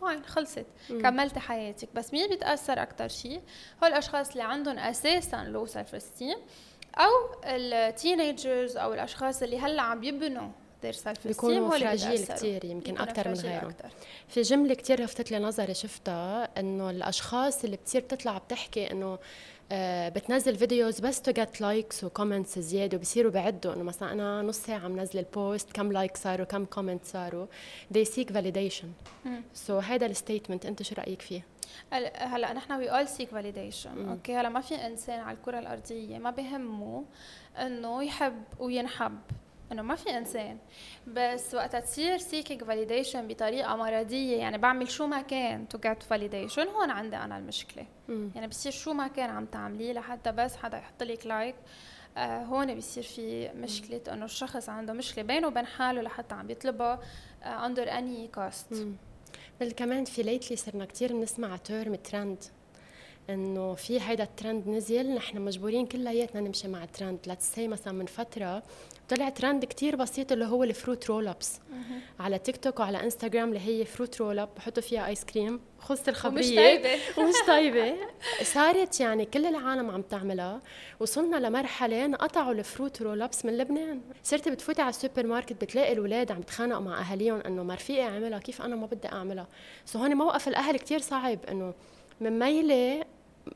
fine 0.00 0.24
خلصت. 0.24 0.66
مم. 0.90 1.02
كملتي 1.02 1.40
حياتك. 1.40 1.88
بس 1.94 2.12
مين 2.12 2.28
بيتاثر 2.28 2.82
أكثر 2.82 3.08
شيء 3.08 3.40
هو 3.82 3.86
الأشخاص 3.88 4.30
اللي 4.30 4.42
عندهم 4.42 4.78
أساسا 4.78 5.36
low 5.44 5.66
self 5.66 5.94
esteem 5.94 6.36
أو 6.98 7.40
ال 7.44 7.57
teenagers 7.57 8.76
أو 8.76 8.94
الأشخاص 8.94 9.42
اللي 9.42 9.58
هلأ 9.58 9.82
عم 9.82 10.04
يبنوا 10.04 10.48
their 10.84 10.94
self 10.94 11.26
بيكونوا 11.26 11.70
fragile 11.70 12.26
كثير 12.26 12.64
يمكن 12.64 12.98
أكثر 12.98 13.28
من 13.28 13.34
غيرهم. 13.34 13.68
أكتر. 13.70 13.88
في 14.28 14.42
جملة 14.42 14.74
كثير 14.74 15.02
لفتت 15.02 15.30
لي 15.30 15.38
نظري 15.38 15.74
شفتها 15.74 16.48
إنه 16.60 16.90
الأشخاص 16.90 17.64
اللي 17.64 17.76
بتصير 17.76 18.00
بتطلع 18.00 18.38
بتحكي 18.38 18.90
إنه 18.90 19.18
بتنزل 19.72 20.56
videos 20.56 21.00
بس 21.00 21.22
to 21.22 21.32
get 21.32 21.60
likes 21.60 22.04
و 22.04 22.10
comments 22.10 22.58
زيادة 22.58 22.96
وبصيروا 22.96 23.32
بعدوا 23.32 23.74
إنه 23.74 23.82
مثلا 23.82 24.12
أنا 24.12 24.42
نص 24.42 24.58
ساعة 24.58 24.88
منزله 24.88 25.20
ال 25.20 25.30
post 25.30 25.72
كم 25.72 25.92
like 25.92 26.16
صاروا 26.16 26.46
كم 26.46 26.64
comment 26.64 27.04
صاروا. 27.04 27.46
They 27.94 28.04
seek 28.04 28.30
validation. 28.32 28.86
so 29.54 29.84
هذا 29.84 30.06
ال 30.06 30.12
statement 30.12 30.66
أنت 30.66 30.82
شو 30.82 30.94
رأيك 30.98 31.22
فيه؟ 31.22 31.44
هلا 32.14 32.52
نحن 32.52 32.72
we 32.72 32.90
all 32.90 33.08
seek 33.08 33.28
validation 33.28 34.08
okay 34.08 34.36
هلا 34.36 34.48
ما 34.48 34.60
في 34.60 34.74
إنسان 34.74 35.20
على 35.20 35.36
الكرة 35.36 35.58
الأرضية 35.58 36.18
ما 36.18 36.30
بهمه 36.30 37.04
إنه 37.58 38.04
يحب 38.04 38.42
وينحب. 38.58 39.18
انه 39.72 39.82
ما 39.82 39.94
في 39.94 40.18
إنسان. 40.18 40.58
بس 41.06 41.54
وقتها 41.54 41.80
تصير 41.80 42.18
seeking 42.18 42.64
validation 42.64 43.28
بطريقة 43.28 43.76
مرضية. 43.76 44.36
يعني 44.36 44.58
بعمل 44.58 44.90
شو 44.90 45.06
ما 45.06 45.22
كان 45.22 45.68
to 45.68 45.78
get 45.78 46.02
validation 46.02 46.68
هون 46.68 46.90
عندي 46.90 47.16
أنا 47.16 47.38
المشكلة. 47.38 47.86
مم. 48.08 48.30
يعني 48.34 48.46
بصير 48.46 48.72
شو 48.72 48.92
ما 48.92 49.08
كان 49.08 49.30
عم 49.30 49.46
تعمليه 49.46 49.92
لحتى 49.92 50.32
بس 50.32 50.56
حدا 50.56 50.78
يحط 50.78 51.02
لك 51.02 51.26
like 51.26 51.54
آه 52.16 52.44
هون 52.44 52.74
بصير 52.74 53.02
في 53.02 53.48
مشكلة 53.48 54.00
إنه 54.12 54.24
الشخص 54.24 54.68
عنده 54.68 54.92
مشكلة 54.92 55.24
بينه 55.24 55.46
وبين 55.46 55.66
حاله 55.66 56.02
لحتى 56.02 56.34
عم 56.34 56.50
يطلبها 56.50 57.00
under 57.42 57.90
any 57.98 58.28
cost 58.28 58.86
بل 59.60 59.72
كمان 59.72 60.04
في 60.04 60.22
lately 60.22 60.56
صرنا 60.56 60.84
كثير 60.84 61.12
بنسمع 61.12 61.56
term 61.56 61.94
trend 61.94 62.44
إنه 63.30 63.74
في 63.74 64.00
هيدا 64.00 64.24
الترند 64.24 64.68
نزل 64.68 65.14
نحن 65.14 65.40
مجبورين 65.40 65.86
كلياتنا 65.86 66.40
نمشي 66.40 66.68
مع 66.68 66.84
ال 66.84 66.89
trend. 66.89 67.18
let's 67.26 67.58
مثلا 67.58 67.92
من 67.92 68.06
فترة 68.06 68.62
طلع 69.08 69.28
ترند 69.28 69.64
كتير 69.64 69.96
بسيط 69.96 70.32
اللي 70.32 70.44
هو 70.44 70.64
ال 70.64 70.72
fruit 70.72 71.10
roll 71.10 71.28
ups 71.28 71.60
على 72.20 72.38
تيك 72.38 72.56
توك 72.56 72.80
وعلى 72.80 73.04
إنستغرام 73.04 73.48
اللي 73.48 73.60
هي 73.60 73.84
fruit 73.84 74.20
roll 74.20 74.38
up 74.38 74.48
بحطوا 74.56 74.82
فيها 74.82 75.06
ice 75.06 75.24
cream. 75.24 75.60
خلصت 75.78 76.08
الخبرية. 76.08 76.38
ومش 76.38 76.56
طيبه 76.56 76.98
ومش 77.18 77.34
طيبه 77.46 77.94
صارت 78.42 79.00
يعني 79.00 79.24
كل 79.24 79.46
العالم 79.46 79.90
عم 79.90 80.02
تعملها. 80.02 80.62
وصلنا 81.00 81.36
لمرحلة 81.36 82.04
انقطعوا 82.04 82.52
ال 82.52 82.60
fruit 82.60 83.02
roll 83.02 83.22
ups 83.22 83.44
من 83.44 83.58
لبنان. 83.58 84.00
صرتي 84.22 84.50
بتفوتي 84.50 84.82
على 84.82 84.90
السوبر 84.90 85.26
ماركت 85.26 85.64
بتلاقي 85.64 85.92
الاولاد 85.92 86.32
عم 86.32 86.40
يتخانقوا 86.40 86.82
مع 86.82 87.00
أهاليهم 87.00 87.40
إنه 87.40 87.62
ما 87.62 87.74
رفيقي 87.74 88.02
أعملها؟ 88.02 88.38
كيف 88.38 88.62
أنا 88.62 88.76
ما 88.76 88.86
بدي 88.86 89.08
أعملها؟ 89.08 89.46
so 89.84 89.98
هون 89.98 90.14
موقف 90.14 90.48
الأهل 90.48 90.76
كتير 90.76 90.98
صعب 90.98 91.38
إنه 91.44 91.74
من 92.20 92.38
ميلة 92.38 93.04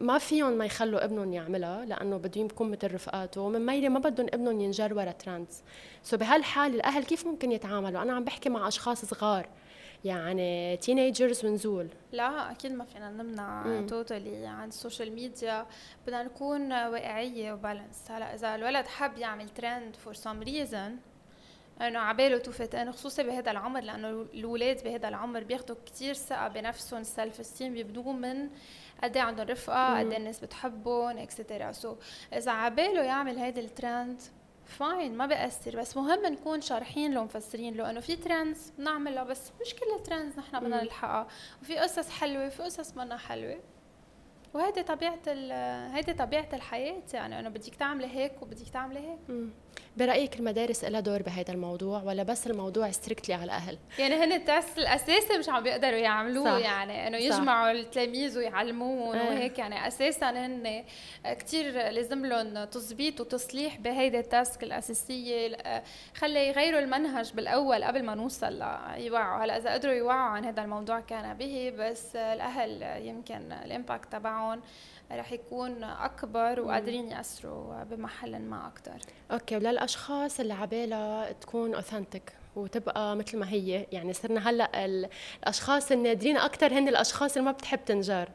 ما 0.00 0.18
فيهم 0.18 0.52
ما 0.52 0.64
يخلوا 0.64 1.04
ابنهم 1.04 1.32
يعملها 1.32 1.84
لأنه 1.84 2.16
بدهم 2.16 2.46
يكون 2.46 2.70
مثل 2.70 2.94
رفقاته. 2.94 3.40
ومن 3.40 3.66
ميلة 3.66 3.88
ما 3.88 3.98
بدهم 3.98 4.26
ابنهم 4.34 4.60
ينجر 4.60 4.94
ورا 4.94 5.12
trends 5.12 5.62
so 6.02 6.16
بهالحال 6.16 6.74
الأهل 6.74 7.04
كيف 7.04 7.26
ممكن 7.26 7.52
يتعاملوا؟ 7.52 8.02
أنا 8.02 8.12
عم 8.12 8.24
بحكي 8.24 8.48
مع 8.48 8.68
أشخاص 8.68 9.04
صغار 9.04 9.48
يعني 10.04 10.76
teenagers 10.76 11.44
ونزول. 11.44 11.88
لا 12.12 12.50
أكيد 12.50 12.72
ما 12.72 12.84
فينا 12.84 13.10
نمنع 13.10 13.86
totally 13.86 14.46
عن 14.46 14.68
ال 14.68 14.75
social 14.75 15.12
media 15.12 15.66
بدنا 16.06 16.22
نكون 16.22 16.72
واقعية 16.72 17.52
و 17.52 17.59
balance. 17.59 18.10
هلا 18.10 18.34
إذا 18.34 18.54
الولد 18.54 18.86
حب 18.86 19.18
يعمل 19.18 19.48
trend 19.48 19.96
for 19.96 20.14
some 20.14 20.42
reason 20.42 20.96
أنه 21.80 21.98
عباله 21.98 22.38
توفت. 22.38 22.74
ان 22.74 22.92
خصوصي 22.92 23.22
بهذا 23.22 23.50
العمر 23.50 23.80
لأنه 23.80 24.08
الاولاد 24.08 24.84
بهذا 24.84 25.08
العمر 25.08 25.44
بياخذوا 25.44 25.76
كثير 25.86 26.14
ثقة 26.14 26.48
بنفسهم 26.48 27.00
ال 27.00 27.08
self 27.08 27.40
esteem 27.40 27.74
بيبنوه 27.74 28.12
من 28.12 28.50
قد 29.02 29.16
إيه 29.16 29.22
عندهم 29.22 29.46
رفقة 29.46 29.98
قد 29.98 30.06
إيه 30.10 30.16
الناس 30.16 30.40
بتحبهم 30.40 31.18
etcetera 31.18 31.72
so 31.72 31.96
إذا 32.32 32.52
عباله 32.52 33.02
يعمل 33.02 33.38
هيدي 33.38 33.60
ال 33.60 33.71
trend 33.71 34.22
fine 34.64 35.16
ما 35.16 35.26
بيأثر. 35.26 35.76
بس 35.76 35.96
مهم 35.96 36.26
نكون 36.32 36.60
شارحين 36.60 37.14
له 37.14 37.24
مفسرين 37.24 37.74
له 37.74 37.90
إنه 37.90 38.00
في 38.00 38.16
trends 38.16 38.72
بنعملها 38.78 39.24
بس 39.24 39.50
مش 39.60 39.74
كل 39.74 39.86
ال 39.96 40.02
trends 40.02 40.38
نحن 40.38 40.60
بدنا 40.60 40.82
نلحقها. 40.82 41.26
وفي 41.62 41.78
قصص 41.78 42.10
حلوة 42.10 42.46
وفي 42.46 42.62
قصص 42.62 42.96
منا 42.96 43.16
حلوة. 43.16 43.60
وهيدي 44.54 44.82
طبيعة 44.82 45.18
هيدي 45.94 46.12
طبيعة 46.12 46.48
الحياة 46.52 47.02
يعني 47.14 47.38
إنه 47.38 47.48
بدك 47.48 47.74
تعملي 47.74 48.06
هيك 48.06 48.42
وبدك 48.42 48.68
تعملي 48.68 49.00
هيك. 49.00 49.50
برأيك 49.96 50.38
المدارس 50.40 50.84
لها 50.84 51.00
دور 51.00 51.22
بهذا 51.22 51.52
الموضوع 51.52 52.02
ولا 52.02 52.22
بس 52.22 52.46
الموضوع 52.46 52.90
strictly 52.90 53.34
على 53.34 53.44
الأهل 53.44 53.78
يعني 53.98 54.14
هن 54.14 54.32
ال 54.32 54.41
task 54.41 54.78
الأساسي 54.78 55.38
مش 55.38 55.48
عم 55.48 55.62
بيقدروا 55.62 55.98
يعملوه 55.98 56.58
صح. 56.58 56.64
يعني 56.64 57.06
إنه 57.06 57.16
يجمعوا 57.16 57.70
التلاميذ 57.70 58.38
ويعلموهم 58.38 59.16
آه. 59.16 59.28
وهيك 59.28 59.58
يعني 59.58 59.88
أساسا 59.88 60.30
هن 60.30 60.84
كثير 61.24 61.72
لازم 61.72 62.26
لهم 62.26 62.64
تظبيط 62.64 63.20
وتصليح 63.20 63.76
بهيدي 63.76 64.18
ال 64.18 64.27
task 64.27 64.62
الأساسية 64.62 65.56
خلي 66.14 66.48
يغيروا 66.48 66.80
المنهج 66.80 67.32
بالأول 67.34 67.84
قبل 67.84 68.02
ما 68.02 68.14
نوصل 68.14 68.62
ليوعوا 68.96 69.44
هلأ 69.44 69.56
إذا 69.56 69.72
قدروا 69.72 69.94
يوعوا 69.94 70.30
عن 70.30 70.44
هذا 70.44 70.62
الموضوع 70.62 71.00
كان 71.00 71.34
بها 71.34 71.72
بس 71.78 72.16
الأهل 72.16 72.82
يمكن 73.06 73.52
ال 73.52 73.61
impact 73.61 74.12
تبعهم 74.12 74.60
رح 75.12 75.32
يكون 75.32 75.84
أكبر 75.84 76.60
وقادرين 76.60 77.08
يأثروا 77.08 77.84
بمحل 77.84 78.38
ما 78.38 78.66
أكثر 78.66 78.98
okay 79.30 79.56
وللاشخاص 79.56 80.40
اللي 80.40 80.52
عبالها 80.54 81.32
تكون 81.32 81.74
authentic 81.74 82.32
وتبقى 82.56 83.16
مثل 83.16 83.38
ما 83.38 83.50
هي. 83.50 83.86
يعني 83.92 84.12
صرنا 84.12 84.50
هلأ 84.50 84.84
الأشخاص 84.84 85.92
النادرين 85.92 86.36
أكثر 86.36 86.72
هن 86.72 86.88
الأشخاص 86.88 87.36
اللي 87.36 87.44
ما 87.44 87.52
بتحب 87.52 87.84
تنجر. 87.84 88.28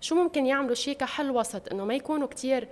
شو 0.00 0.14
ممكن 0.14 0.46
يعملوا 0.46 0.74
شيء 0.74 0.96
كحل 0.96 1.30
وسط؟ 1.30 1.72
إنه 1.72 1.84
ما 1.84 1.94
يكونوا 1.94 2.28
كثير 2.28 2.68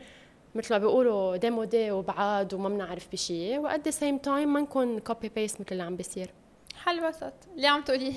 مثل 0.55 0.75
ما 0.75 0.79
بيقولوا 0.79 1.37
démodé 1.37 1.91
وبعاد 1.90 2.55
وما 2.55 2.69
بنعرف 2.69 3.09
بشيء 3.12 3.76
the 3.77 3.91
same 3.91 4.19
time 4.19 4.53
ما 4.52 4.61
نكون 4.61 4.99
copy 4.99 5.29
paste 5.29 5.61
مثل 5.61 5.69
اللي 5.73 5.83
عم 5.83 5.97
بيصير. 5.97 6.31
حل 6.76 7.05
وسط 7.05 7.33
اللي 7.57 7.67
عم 7.67 7.83
تقوليه. 7.83 8.12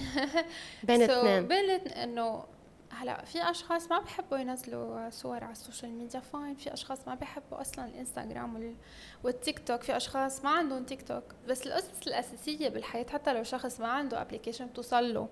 بين 0.84 1.02
الاثنين 1.02 1.48
بين 1.48 1.70
إنه 1.88 2.44
هلا 2.94 3.26
في 3.26 3.50
أشخاص 3.50 3.92
ما 3.92 4.00
بحبوا 4.00 4.38
ينزلوا 4.38 5.10
صور 5.10 5.44
على 5.44 5.52
ال 5.52 5.57
social 5.57 5.92
media 5.92 6.20
fine. 6.20 6.56
في 6.56 6.74
أشخاص 6.74 7.08
ما 7.08 7.16
بحبوا 7.16 7.62
أصلا 7.62 7.86
الإنستغرام 7.86 8.76
والتيك 9.24 9.68
توك. 9.68 9.82
في 9.82 9.98
أشخاص 9.98 10.44
ما 10.44 10.50
عندهم 10.50 10.84
تيك 10.84 11.08
توك. 11.08 11.24
بس 11.48 11.68
القصص 11.68 12.08
الأساسية 12.08 12.70
بالحياة 12.70 13.06
حتى 13.14 13.34
لو 13.34 13.44
شخص 13.44 13.80
ما 13.80 13.88
عنده 13.88 14.22
application 14.22 14.66
بتوصل 14.66 15.14
له 15.14 15.28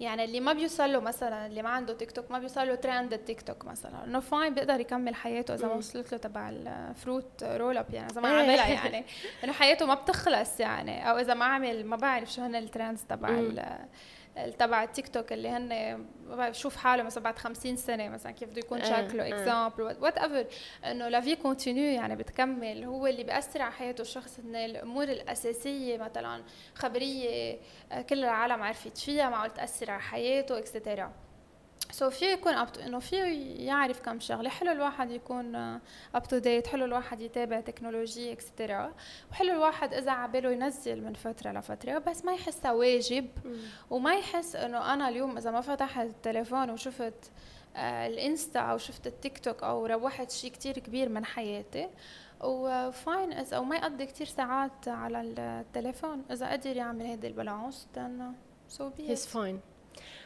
يعني 0.00 0.24
اللي 0.24 0.40
ما 0.40 0.52
بيوصل 0.52 0.92
له 0.92 1.00
مثلا 1.00 1.46
اللي 1.46 1.62
ما 1.62 1.68
عنده 1.68 1.94
تيك 1.94 2.12
توك 2.12 2.30
ما 2.30 2.38
بيوصل 2.38 2.66
له 2.66 2.74
ترند 2.74 3.12
التيك 3.12 3.42
توك 3.42 3.64
مثلا. 3.64 4.04
إنه 4.04 4.20
fine 4.20 4.54
بيقدر 4.54 4.80
يكمل 4.80 5.14
حياته 5.14 5.54
إذا 5.54 5.66
ما 5.66 5.74
وصلت 5.74 6.12
له 6.12 6.18
تبع 6.18 6.48
ال 6.48 6.64
fruit 6.64 7.44
roll 7.44 7.78
up 7.78 7.94
يعني 7.94 8.10
إذا 8.12 8.20
ما 8.20 8.28
عملها 8.28 8.68
يعني. 8.84 9.04
إنه 9.44 9.52
حياته 9.52 9.86
ما 9.86 9.94
بتخلص 9.94 10.60
يعني. 10.60 11.10
أو 11.10 11.18
إذا 11.18 11.34
ما 11.34 11.44
عمل 11.44 11.86
ما 11.86 11.96
بعرف 11.96 12.32
شو 12.32 12.42
هن 12.42 12.54
ال 12.54 12.61
trends 12.61 13.02
تبع 13.08 13.28
تبع 14.58 14.82
التيك 14.82 15.08
توك 15.08 15.32
اللي 15.32 15.48
هن 15.48 16.04
بشوف 16.26 16.76
حاله 16.76 17.02
مثلا 17.02 17.24
بعد 17.24 17.38
50 17.38 17.76
سنة 17.76 18.08
مثلا 18.08 18.32
كيف 18.32 18.48
بده 18.50 18.58
يكون 18.58 18.80
آه، 18.80 18.84
شكله 19.08 19.28
example 19.28 19.82
whatever 19.82 20.46
إنه 20.84 21.08
لا 21.08 21.20
في 21.20 21.36
continue 21.36 21.84
يعني 21.84 22.16
بتكمل. 22.16 22.84
هو 22.84 23.06
اللي 23.06 23.24
بياثر 23.24 23.62
على 23.62 23.72
حياته 23.72 24.02
الشخص 24.02 24.38
إن 24.38 24.56
الأمور 24.56 25.04
الأساسية 25.04 25.98
مثلا 25.98 26.42
خبرية 26.74 27.58
آه، 27.92 28.02
كل 28.02 28.18
العالم 28.24 28.62
عرفت 28.62 28.98
فيها 28.98 29.30
معقول 29.30 29.50
تأثر 29.50 29.90
على 29.90 30.02
حياته 30.02 30.58
etcetera 30.58 32.10
so 32.10 32.12
في 32.12 32.32
يكون 32.32 32.54
up 32.54 32.68
إنه 32.78 32.98
في 32.98 33.16
يعرف 33.66 34.00
كم 34.00 34.20
شغلة. 34.20 34.48
حلو 34.48 34.72
الواحد 34.72 35.10
يكون 35.10 35.54
up 36.14 36.22
to 36.28 36.38
date 36.38 36.66
حلو 36.66 36.84
الواحد 36.84 37.20
يتابع 37.20 37.60
تكنولوجيا 37.60 38.32
etcetera 38.32 38.94
وحلو 39.30 39.52
الواحد 39.52 39.94
إذا 39.94 40.10
عباله 40.10 40.50
ينزل 40.50 41.04
من 41.04 41.14
فترة 41.14 41.52
لفترة 41.52 41.98
بس 41.98 42.24
ما 42.24 42.32
يحسها 42.32 42.72
واجب. 42.72 43.28
وما 43.90 44.14
يحس 44.14 44.56
إنه 44.56 44.94
أنا 44.94 45.08
اليوم 45.08 45.36
إذا 45.36 45.50
ما 45.50 45.60
فتحت 45.60 46.06
التليفون 46.06 46.70
وشفت 46.70 47.30
آه 47.76 48.06
الإنستا 48.06 48.58
أو 48.58 48.78
شفت 48.78 49.06
التيك 49.06 49.38
توك 49.38 49.62
أو 49.62 49.86
راحت 49.86 50.30
شيء 50.30 50.50
كتير 50.50 50.78
كبير 50.78 51.08
من 51.08 51.24
حياتي 51.24 51.88
و 52.40 52.58
fine 52.58 53.32
اذا 53.32 53.58
وما 53.58 53.76
يقضي 53.76 54.06
كتير 54.06 54.26
ساعات 54.26 54.88
على 54.88 55.20
التليفون. 55.20 56.24
إذا 56.30 56.52
قدر 56.52 56.76
يعمل 56.76 57.06
هيدي 57.06 57.26
ال 57.26 57.34
balance 57.34 57.88
then 57.94 58.34
so 58.68 58.82
be 58.82 59.02
it. 59.02 59.10
He's 59.10 59.26
fine. 59.26 59.73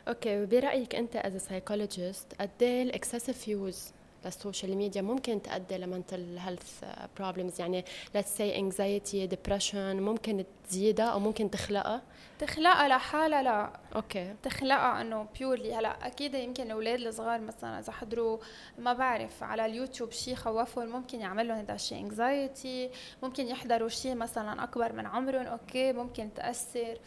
okay 0.09 0.43
وبرايك 0.43 0.95
أنت 0.95 1.17
as 1.17 1.37
psychologist 1.37 2.27
قد 2.41 2.51
إيه 2.63 2.83
ال 2.83 2.89
excessive 2.89 3.49
use 3.49 3.93
لل 4.25 4.38
social 4.38 4.77
media 4.77 5.03
ممكن 5.03 5.43
تؤدي 5.43 5.79
ل 5.79 5.87
mental 5.87 6.39
health 6.39 6.85
problems 7.19 7.61
يعني 7.61 7.85
let's 8.15 8.37
say 8.37 8.57
anxiety 8.57 9.27
depression 9.27 10.01
ممكن 10.01 10.45
تزيدها 10.69 11.07
أو 11.07 11.19
ممكن 11.19 11.51
تخلقها؟ 11.51 12.03
تخلقها 12.39 12.89
لحالها 12.89 13.43
لا. 13.43 13.73
okay 13.97 14.35
تخلقها 14.43 15.01
إنه 15.01 15.27
purely 15.39 15.75
هلأ 15.75 16.07
أكيد 16.07 16.35
يمكن 16.35 16.63
الأولاد 16.63 17.01
الصغار 17.01 17.41
مثلا 17.41 17.79
إذا 17.79 17.93
حضروا 17.93 18.39
ما 18.79 18.93
بعرف 18.93 19.43
على 19.43 19.67
اليوتيوب 19.67 20.11
شيء 20.13 20.35
خوفهم 20.35 20.89
ممكن 20.89 21.21
يعمل 21.21 21.49
لهم 21.49 21.59
هذا 21.59 21.75
الشيء 21.75 21.99
anxiety 21.99 22.91
ممكن 23.23 23.47
يحضروا 23.47 23.89
شيء 23.89 24.15
مثلا 24.15 24.65
أكبر 24.65 24.93
من 24.93 25.07
عمرهم 25.07 25.47
okay 25.47 25.93
ممكن 25.93 26.35
تأثر. 26.35 26.99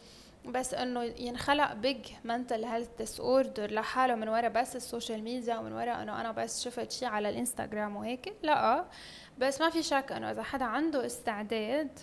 بس 0.45 0.73
إنه 0.73 1.03
ينخلق 1.03 1.73
big 1.73 2.05
mental 2.23 2.65
health 2.65 2.89
disorder 2.97 3.71
لحاله 3.71 4.15
من 4.15 4.29
ورا 4.29 4.47
بس 4.47 4.75
ال 4.75 4.82
social 4.82 5.23
media 5.23 5.57
ومن 5.57 5.73
ورا 5.73 6.01
إنه 6.01 6.21
أنا 6.21 6.31
بس 6.31 6.63
شفت 6.63 6.91
شيء 6.91 7.07
على 7.07 7.29
الإنستغرام 7.29 7.95
وهيك. 7.95 8.33
لا 8.43 8.85
بس 9.37 9.61
ما 9.61 9.69
في 9.69 9.83
شك 9.83 10.11
إنه 10.11 10.31
إذا 10.31 10.43
حدا 10.43 10.65
عنده 10.65 11.05
استعداد 11.05 11.99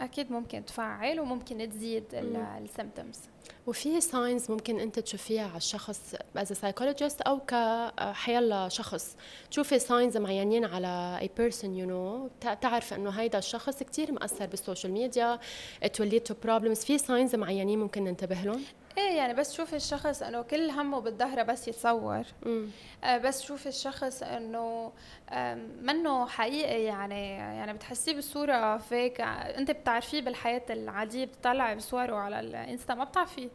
أكيد 0.00 0.32
ممكن 0.32 0.64
تفعل 0.64 1.20
وممكن 1.20 1.70
تزيد 1.70 2.04
ال 2.14 2.26
symptoms 2.26 3.18
وفي 3.66 4.00
signs 4.00 4.50
ممكن 4.50 4.80
أنت 4.80 4.98
تشوفيها 4.98 5.48
على 5.48 5.56
الشخص 5.56 6.14
as 6.36 6.52
psychologist 6.52 7.20
أو 7.20 7.40
كحيلا 7.40 8.68
شخص. 8.68 9.16
تشوفي 9.50 9.78
signs 9.78 10.16
معينين 10.16 10.64
على 10.64 11.18
اي 11.20 11.30
person 11.36 11.74
you 11.74 11.86
know 11.86 12.28
تعرف 12.60 12.94
إنه 12.94 13.10
هيدا 13.10 13.38
الشخص 13.38 13.82
كثير 13.82 14.12
مأثر 14.12 14.46
بال 14.46 14.58
social 14.58 14.92
media 14.92 15.38
to 15.94 16.03
lead 16.03 16.22
to 16.22 16.34
problems 16.44 16.78
في 16.78 16.98
signs 16.98 17.34
معينين 17.34 17.78
ممكن 17.78 18.04
ننتبه 18.04 18.42
لهم؟ 18.42 18.62
إيه 18.98 19.16
يعني 19.16 19.34
بس 19.34 19.52
شوف 19.56 19.74
الشخص 19.74 20.22
إنه 20.22 20.42
كل 20.42 20.70
همه 20.70 21.00
بالظهر 21.00 21.42
بس 21.42 21.68
يتصور. 21.68 22.22
آه 23.04 23.18
بس 23.18 23.42
شوف 23.42 23.66
الشخص 23.66 24.22
إنه 24.22 24.92
منه 25.82 26.26
حقيقي 26.26 26.82
يعني 26.82 27.30
يعني 27.36 27.72
بتحسيه 27.72 28.16
بصورة 28.16 28.76
فيك 28.76 29.20
أنت 29.20 29.70
بتعرفيه 29.70 30.20
بالحياة 30.22 30.62
العادية 30.70 31.24
بتطلعي 31.24 31.74
بصوره 31.74 32.16
على 32.16 32.40
الإنستا 32.40 32.94
ما 32.94 33.04
بتعرفيه. 33.04 33.48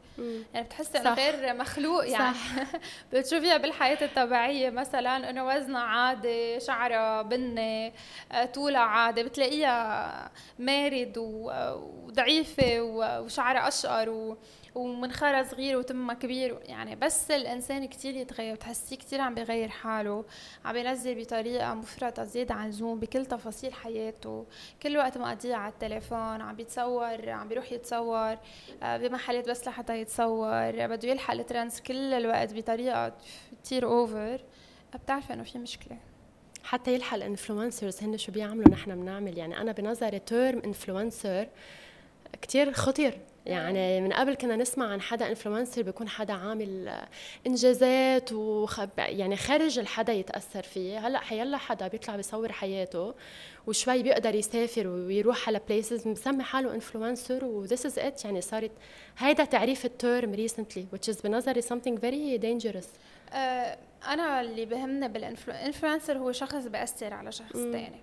يعني 0.53 0.65
بتحسي 0.65 0.97
إنه 0.97 1.13
غير 1.13 1.53
مخلوق 1.53 2.09
يعني. 2.09 2.35
بتشوفيها 3.13 3.57
بالحياة 3.57 4.05
الطبيعية 4.05 4.69
مثلا 4.69 5.29
إنه 5.29 5.47
وزنها 5.47 5.81
عادي 5.81 6.59
شعرها 6.59 7.21
بني 7.21 7.93
آه، 8.31 8.45
طولها 8.45 8.79
عادي. 8.81 9.23
بتلاقيها 9.23 10.31
مارد 10.59 11.13
وضعيفة 11.17 12.81
وشعرها 12.81 13.67
أشقر 13.67 14.35
ومنخرة 14.75 15.43
صغير 15.43 15.77
وتمها 15.77 16.15
كبير 16.15 16.59
يعني 16.63 16.95
بس 16.95 17.31
الإنسان 17.31 17.85
كتير 17.85 18.15
يتغير 18.15 18.55
بتحسيه 18.55 18.95
كتير 18.95 19.21
عم 19.21 19.35
بيغير 19.35 19.69
حاله. 19.69 20.25
عم 20.65 20.73
بينزل 20.73 21.21
بطريقة 21.21 21.73
مفرطة 21.73 22.23
زيادة 22.23 22.55
عن 22.55 22.65
اللزوم 22.65 22.99
بكل 22.99 23.25
تفاصيل 23.25 23.73
حياته. 23.73 24.45
كل 24.83 24.97
وقت 24.97 25.17
مقضيه 25.17 25.55
على 25.55 25.73
التليفون 25.73 26.41
عم 26.41 26.55
بيتصور 26.55 27.29
عم 27.29 27.47
بيروح 27.47 27.71
يتصور 27.71 28.37
آه، 28.83 28.97
بمحلات 28.97 29.49
بس 29.49 29.67
لحتى 29.67 30.01
يتصور 30.01 30.87
بده 30.87 31.09
يلحق 31.09 31.33
ال 31.33 31.40
trends 31.40 31.79
كل 31.79 32.13
الوقت 32.13 32.53
بطريقة 32.53 33.13
كتير 33.63 33.85
over 33.85 34.41
بتعرفي 34.95 35.33
إنه 35.33 35.43
في 35.43 35.57
مشكلة. 35.57 35.97
حتى 36.63 36.93
يلحق 36.93 37.15
ال 37.15 37.23
influencers 37.23 38.03
هن 38.03 38.17
شو 38.17 38.31
بيعملوا 38.31 38.69
نحن 38.69 38.95
بنعمل. 38.95 39.37
يعني 39.37 39.61
أنا 39.61 39.71
بنظري 39.71 40.19
term 40.19 40.61
influencer 40.65 41.47
كتير 42.41 42.73
خطير. 42.73 43.19
يعني 43.45 44.01
من 44.01 44.13
قبل 44.13 44.33
كنا 44.33 44.55
نسمع 44.55 44.87
عن 44.87 45.01
حدا 45.01 45.29
influencer 45.29 45.81
بيكون 45.81 46.09
حدا 46.09 46.33
عامل 46.33 46.99
إنجازات 47.47 48.33
وخ... 48.33 48.81
يعني 48.97 49.35
خارج 49.35 49.79
الحدا 49.79 50.13
يتأثر 50.13 50.63
فيه. 50.63 51.07
هلأ 51.07 51.19
حيلا 51.19 51.57
حدا 51.57 51.87
بيطلع 51.87 52.15
بيصور 52.15 52.51
حياته 52.51 53.13
وشوي 53.67 54.03
بيقدر 54.03 54.35
يسافر 54.35 54.87
ويروح 54.87 55.47
على 55.47 55.61
places 55.69 56.07
مسمي 56.07 56.43
حاله 56.43 56.73
influencer 56.73 57.45
و 57.45 57.53
this 57.53 57.85
is 57.85 57.99
it 57.99 58.25
يعني 58.25 58.41
صارت 58.41 58.71
هيدا 59.17 59.45
تعريف 59.45 59.85
ال 59.85 59.95
term 59.95 60.33
recently 60.33 60.85
which 60.95 61.13
is 61.13 61.21
بنظري 61.23 61.61
something 61.61 61.95
very 61.99 62.41
dangerous. 62.41 62.87
uh, 63.31 63.35
أنا 64.07 64.41
اللي 64.41 64.65
بهمنا 64.65 65.07
بال 65.07 65.26
influencer 65.26 66.17
هو 66.17 66.31
شخص 66.31 66.65
بياثر 66.65 67.13
على 67.13 67.31
شخص 67.31 67.53
ثاني 67.53 68.01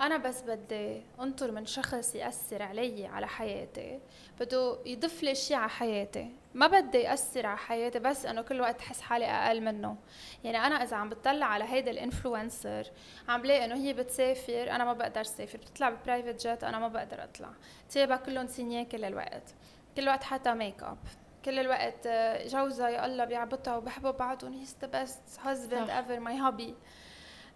أنا 0.00 0.16
بس 0.16 0.42
بدي 0.42 1.02
أنطر 1.20 1.50
من 1.50 1.66
شخص 1.66 2.14
يأثر 2.14 2.62
علي 2.62 3.06
على 3.06 3.28
حياتي. 3.28 4.00
بده 4.40 4.78
يضيف 4.86 5.22
لي 5.22 5.34
شيء 5.34 5.56
على 5.56 5.70
حياتي. 5.70 6.30
ما 6.54 6.66
بدي 6.66 6.98
ياثر 6.98 7.46
على 7.46 7.58
حياتي 7.58 7.98
بس 7.98 8.26
إنه 8.26 8.42
كل 8.42 8.60
وقت 8.60 8.80
احس 8.80 9.00
حالي 9.00 9.24
أقل 9.24 9.60
منه. 9.60 9.96
يعني 10.44 10.58
أنا 10.58 10.82
إذا 10.82 10.96
عم 10.96 11.08
بتطلع 11.08 11.46
على 11.46 11.64
هيدا 11.64 11.90
ال 11.90 11.99
influencer 11.99 12.86
عم 13.28 13.42
بلاقي 13.42 13.64
إنه 13.64 13.74
هي 13.74 13.92
بتسافر 13.92 14.70
أنا 14.70 14.84
ما 14.84 14.92
بقدر 14.92 15.20
اسافر 15.20 15.58
بتطلع 15.58 15.90
ب 15.90 15.97
private 15.97 16.46
jet 16.46 16.64
أنا 16.64 16.78
ما 16.78 16.88
بقدر 16.88 17.24
أطلع. 17.24 17.50
تيابها 17.90 18.16
كلهم 18.16 18.46
signé 18.46 18.82
كل 18.82 19.04
الوقت. 19.04 19.54
كل 19.96 20.02
الوقت 20.02 20.22
حتى 20.24 20.54
ميك 20.54 20.82
اب 20.82 20.98
كل 21.44 21.58
الوقت 21.58 22.06
آه، 22.06 22.46
جوزها 22.46 22.88
يا 22.88 23.06
الله 23.06 23.24
بيعبطها 23.24 23.76
وبحبوا 23.76 24.10
بعضهم. 24.10 24.52
he's 24.52 24.76
the 24.80 24.86
best 25.00 25.22
husband 25.42 25.90
ever 25.90 26.20
my 26.20 26.40
hubby 26.40 26.74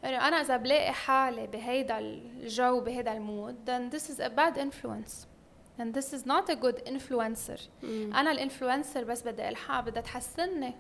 انه 0.05 0.29
أنا 0.29 0.37
إذا 0.41 0.57
بلاقي 0.57 0.93
حالي 0.93 1.47
بهيدا 1.47 1.99
الجو 1.99 2.81
بهيدا 2.81 3.13
ال 3.13 3.22
mood 3.22 3.57
then 3.67 3.97
this 3.97 4.03
is 4.03 4.21
a 4.21 4.31
bad 4.31 4.57
influence. 4.59 5.27
And 5.79 5.93
this 5.93 6.13
is 6.13 6.25
not 6.27 6.49
a 6.49 6.57
good 6.57 6.79
influencer. 6.87 7.61
مم. 7.83 8.15
أنا 8.15 8.33
ال 8.33 8.39
influencer 8.39 9.05
بس 9.05 9.23
بدي 9.23 9.49
ألحق 9.49 9.81
بدها 9.81 10.03
تحسنني 10.03 10.75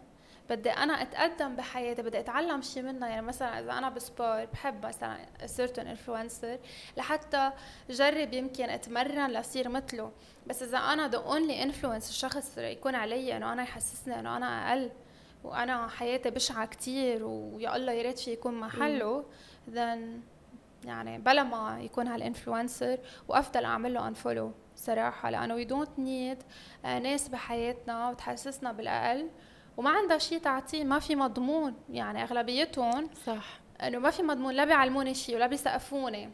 بدي 0.50 0.70
أنا 0.70 1.02
أتقدم 1.02 1.56
بحياتي 1.56 2.02
بدي 2.02 2.18
أتعلم 2.18 2.62
شيء 2.62 2.82
منها. 2.82 3.08
يعني 3.08 3.26
مثلا 3.26 3.61
إذا 3.61 3.73
أنا 3.73 3.90
ب 3.90 4.00
sport 4.00 4.44
بحب 4.44 4.87
مثلا 4.87 5.18
certain 5.56 5.78
influencer 5.78 6.58
لحتى 6.96 7.50
جرب 7.90 8.32
يمكن 8.32 8.70
أتمرن 8.70 9.30
لأصير 9.30 9.68
مثله. 9.68 10.12
بس 10.46 10.62
إذا 10.62 10.78
أنا 10.78 11.11
the 11.11 11.25
only 11.28 11.73
influence 11.73 12.08
الشخص 12.08 12.58
يكون 12.58 12.94
علي 12.94 13.37
إنه 13.37 13.52
أنا 13.52 13.62
يحسسني 13.62 14.20
إنه 14.20 14.37
أنا 14.37 14.70
أقل. 14.70 14.90
وأنا 15.46 15.88
حياتي 15.88 16.30
بشعة 16.30 16.66
كتير 16.66 17.24
ويا 17.24 17.76
الله 17.76 17.92
يا 17.92 18.02
ريت 18.02 18.18
في 18.18 18.32
يكون 18.32 18.54
محله 18.54 19.24
then 19.74 19.98
يعني 20.84 21.18
بلا 21.18 21.42
ما 21.42 21.80
يكون 21.80 22.08
هال 22.08 22.23
influencer 22.23 22.98
وأفضل 23.28 23.64
أعمل 23.64 23.94
له 23.94 24.08
unfollow 24.08 24.52
صراحة 24.76 25.30
لأنه 25.30 25.54
we 25.54 25.64
don't 25.64 25.98
need 25.98 26.42
ناس 26.84 27.28
بحياتنا 27.28 28.10
وتحسسنا 28.10 28.72
بالأقل 28.72 29.30
وما 29.76 29.90
عندها 29.90 30.18
شيء 30.18 30.38
تعطيه 30.38 30.84
ما 30.84 30.98
في 30.98 31.16
مضمون 31.16 31.74
يعني 31.90 32.22
أغلبيتهم 32.22 33.10
صح. 33.26 33.60
إنه 33.82 33.98
ما 33.98 34.10
في 34.10 34.22
مضمون 34.22 34.54
لا 34.54 34.64
بيعلموني 34.64 35.14
شيء 35.14 35.34
ولا 35.36 35.46
بيسقفوني 35.46 36.30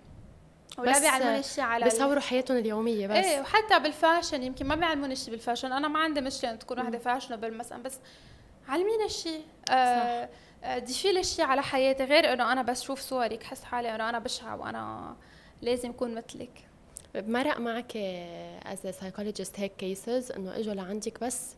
ولا 0.78 0.98
بيعلموني 0.98 1.42
شيء 1.42 1.64
على 1.64 1.84
بيصوروا 1.84 2.20
حياتهم 2.20 2.56
اليومية 2.56 3.06
بس. 3.06 3.16
إيه 3.16 3.40
وحتى 3.40 3.78
بال 3.78 3.92
fashion 3.92 4.42
يمكن 4.42 4.66
ما 4.66 4.74
بيعلموني 4.74 5.16
شيء 5.16 5.30
بال 5.30 5.39
fashion 5.39 5.72
أنا 5.72 5.88
ما 5.88 5.98
عندي 5.98 6.20
مشكلة 6.20 6.54
تكون 6.54 6.80
وحده 6.80 6.98
fashionable 6.98 7.54
مثلا 7.54 7.82
بس 7.82 8.00
علمينا 8.72 9.04
الشيء 9.04 9.42
آه 9.70 10.28
ضيفي 10.78 11.12
لي 11.12 11.24
شيء 11.24 11.44
على 11.44 11.62
حياتي 11.62 12.04
غير 12.04 12.32
إنه 12.32 12.52
أنا 12.52 12.62
بس 12.62 12.82
شوف 12.82 13.00
صورك 13.00 13.42
حس 13.42 13.64
حالي 13.64 13.94
إنه 13.94 14.08
أنا 14.08 14.18
بشعة 14.18 14.56
وأنا 14.60 15.16
لازم 15.62 15.90
أكون 15.90 16.14
مثلك. 16.14 16.50
مرق 17.14 17.58
معك 17.58 17.96
as 18.66 18.86
psychologist 19.00 19.60
هيك 19.60 19.72
cases 19.78 20.32
إنه 20.32 20.58
إجوا 20.58 20.74
لعندك 20.74 21.20
بس 21.24 21.54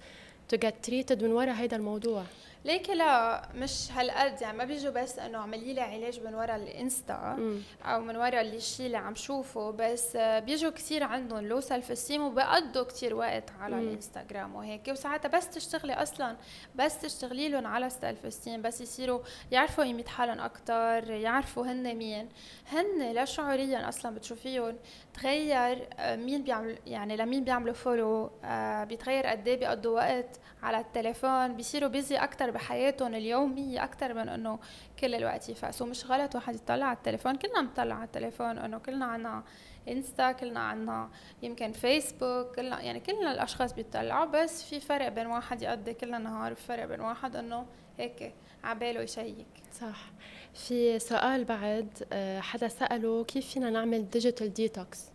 to 0.55 0.59
get 0.59 0.89
treated 0.91 1.23
من 1.23 1.33
وراء 1.33 1.55
هيدا 1.55 1.77
الموضوع؟ 1.77 2.25
ليكي 2.65 2.95
لا 2.95 3.43
مش 3.55 3.89
هالقد 3.93 4.43
يعني 4.43 4.59
ما 4.59 4.65
بيجوا 4.65 4.93
بس 4.93 5.19
إنه 5.19 5.39
اعملي 5.39 5.73
لي 5.75 5.81
علاج 5.81 6.21
من 6.21 6.35
وراء 6.35 6.57
الإنستا 6.57 7.37
أو 7.85 8.01
من 8.01 8.17
وراء 8.17 8.41
الشيء 8.41 8.87
اللي 8.87 8.97
عم 8.97 9.15
شوفه 9.15 9.71
بس 9.71 10.17
بيجوا 10.17 10.71
كثير 10.71 11.03
عندهم 11.05 11.47
low 11.47 11.61
self-esteem 11.61 12.23
وبيقضوا 12.23 12.83
كثير 12.83 13.15
وقت 13.15 13.51
على 13.61 13.77
مم. 13.77 13.83
الإنستغرام 13.83 14.55
وهيك 14.55 14.89
وساعتها 14.89 15.29
بس 15.29 15.49
تشتغلي 15.51 15.93
أصلا 15.93 16.37
بس 16.75 16.99
تشتغلي 17.01 17.49
لهم 17.49 17.67
على 17.67 17.87
ال 17.87 18.27
self-esteem 18.27 18.63
بس 18.63 18.81
يصيروا 18.81 19.21
يعرفوا 19.53 19.85
قيمه 19.85 20.05
حالهم 20.05 20.41
أكثر 20.41 21.11
يعرفوا 21.11 21.67
هن 21.67 21.95
مين 21.95 22.29
هن 22.73 23.13
لا 23.13 23.25
شعوريا 23.25 23.89
أصلا 23.89 24.15
بتشوفيهم 24.15 24.77
تغير 25.15 25.89
آه، 25.99 26.17
مين 26.17 26.43
بيعمل 26.43 26.79
يعني 26.87 27.17
لمين 27.17 27.45
بيعملوا 27.45 27.75
follow 27.75 28.31
آه 28.45 28.85
بيتغير 28.85 29.27
قد 29.27 29.49
إيه 29.49 29.57
بيقضوا 29.59 29.95
وقت 29.97 30.41
على 30.63 30.79
التليفون 30.79 31.53
بيصيروا 31.57 31.89
busy 31.89 32.17
أكثر 32.17 32.54
بحياتهم 32.55 33.15
اليومية 33.15 33.85
أكثر 33.85 34.15
من 34.15 34.29
إنه 34.29 34.59
كل 34.99 35.15
الوقت 35.15 35.49
يفقسوا 35.49 35.87
مش 35.87 36.07
غلط 36.07 36.35
واحد 36.35 36.55
يطلع 36.55 36.87
على 36.87 36.97
التليفون. 36.97 37.37
كلنا 37.37 37.61
بنطلع 37.61 37.95
على 37.95 38.05
التليفون 38.05 38.59
إنه 38.59 38.79
كلنا 38.79 39.07
عنا 39.07 39.43
انستا 39.89 40.33
كلنا 40.33 40.61
عنا 40.61 41.11
يمكن 41.43 41.73
فيسبوك 41.73 42.57
كلنا 42.57 42.81
يعني 42.81 43.01
كلنا 43.01 43.33
الأشخاص 43.33 43.73
بيطلعوا. 43.73 44.25
بس 44.25 44.63
في 44.63 44.81
فرق 44.81 45.09
بين 45.09 45.27
واحد 45.27 45.63
يقضي 45.63 45.95
كل 45.95 46.15
النهار 46.15 46.53
وفرق 46.53 46.85
بين 46.85 47.01
واحد 47.01 47.37
إنه 47.37 47.67
هيك 47.99 48.35
عباله 48.65 49.01
ي 49.01 49.07
check. 49.07 49.47
صح. 49.81 50.13
في 50.55 50.99
سؤال 50.99 51.45
بعد 51.45 51.89
آه، 52.13 52.41
حدا 52.41 52.69
سأله 52.69 53.25
كيف 53.25 53.47
فينا 53.47 53.71
نعمل 53.71 54.11
digital 54.11 54.53
detox 54.53 55.14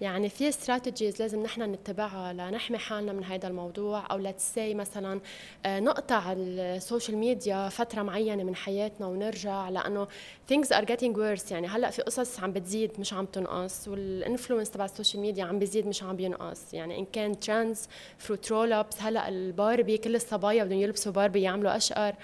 يعني 0.00 0.28
في 0.28 0.48
strategies 0.48 1.22
لازم 1.22 1.42
نحن 1.42 1.62
نتبعها 1.62 2.32
لنحمي 2.32 2.78
حالنا 2.78 3.12
من 3.12 3.24
هذا 3.24 3.48
الموضوع 3.48 4.06
أو 4.10 4.18
let's 4.18 4.53
say 4.53 4.74
مثلا 4.74 5.20
آه، 5.66 5.80
نقطع 5.80 6.32
ال 6.32 6.44
social 6.44 7.16
media 7.16 7.68
فترة 7.68 8.02
معينة 8.02 8.44
من 8.44 8.56
حياتنا 8.56 9.06
ونرجع 9.06 9.68
لأنه 9.68 10.06
things 10.52 10.66
are 10.66 10.84
getting 10.84 11.16
worse. 11.16 11.52
يعني 11.52 11.66
هلأ 11.66 11.90
في 11.90 12.02
قصص 12.02 12.40
عم 12.40 12.52
بتزيد 12.52 12.90
مش 13.00 13.12
عم 13.12 13.24
تنقص 13.26 13.88
وال 13.88 14.03
influence 14.03 14.70
تبع 14.70 14.84
ال 14.84 14.89
social 14.89 15.22
media 15.22 15.44
عم 15.44 15.58
بيزيد 15.58 15.86
مش 15.86 16.02
عم 16.02 16.16
بينقص. 16.16 16.74
يعني 16.74 16.98
إن 16.98 17.06
كان 17.12 17.40
trends 17.40 17.88
Fruit 18.18 18.52
Roll-Ups 18.52 19.02
هلأ 19.02 19.28
الباربي 19.28 19.98
كل 19.98 20.14
الصبايا 20.14 20.64
بدهم 20.64 20.78
يلبسوا 20.78 21.12
باربي 21.12 21.42
يعملوا 21.42 21.76
أشقر. 21.76 22.14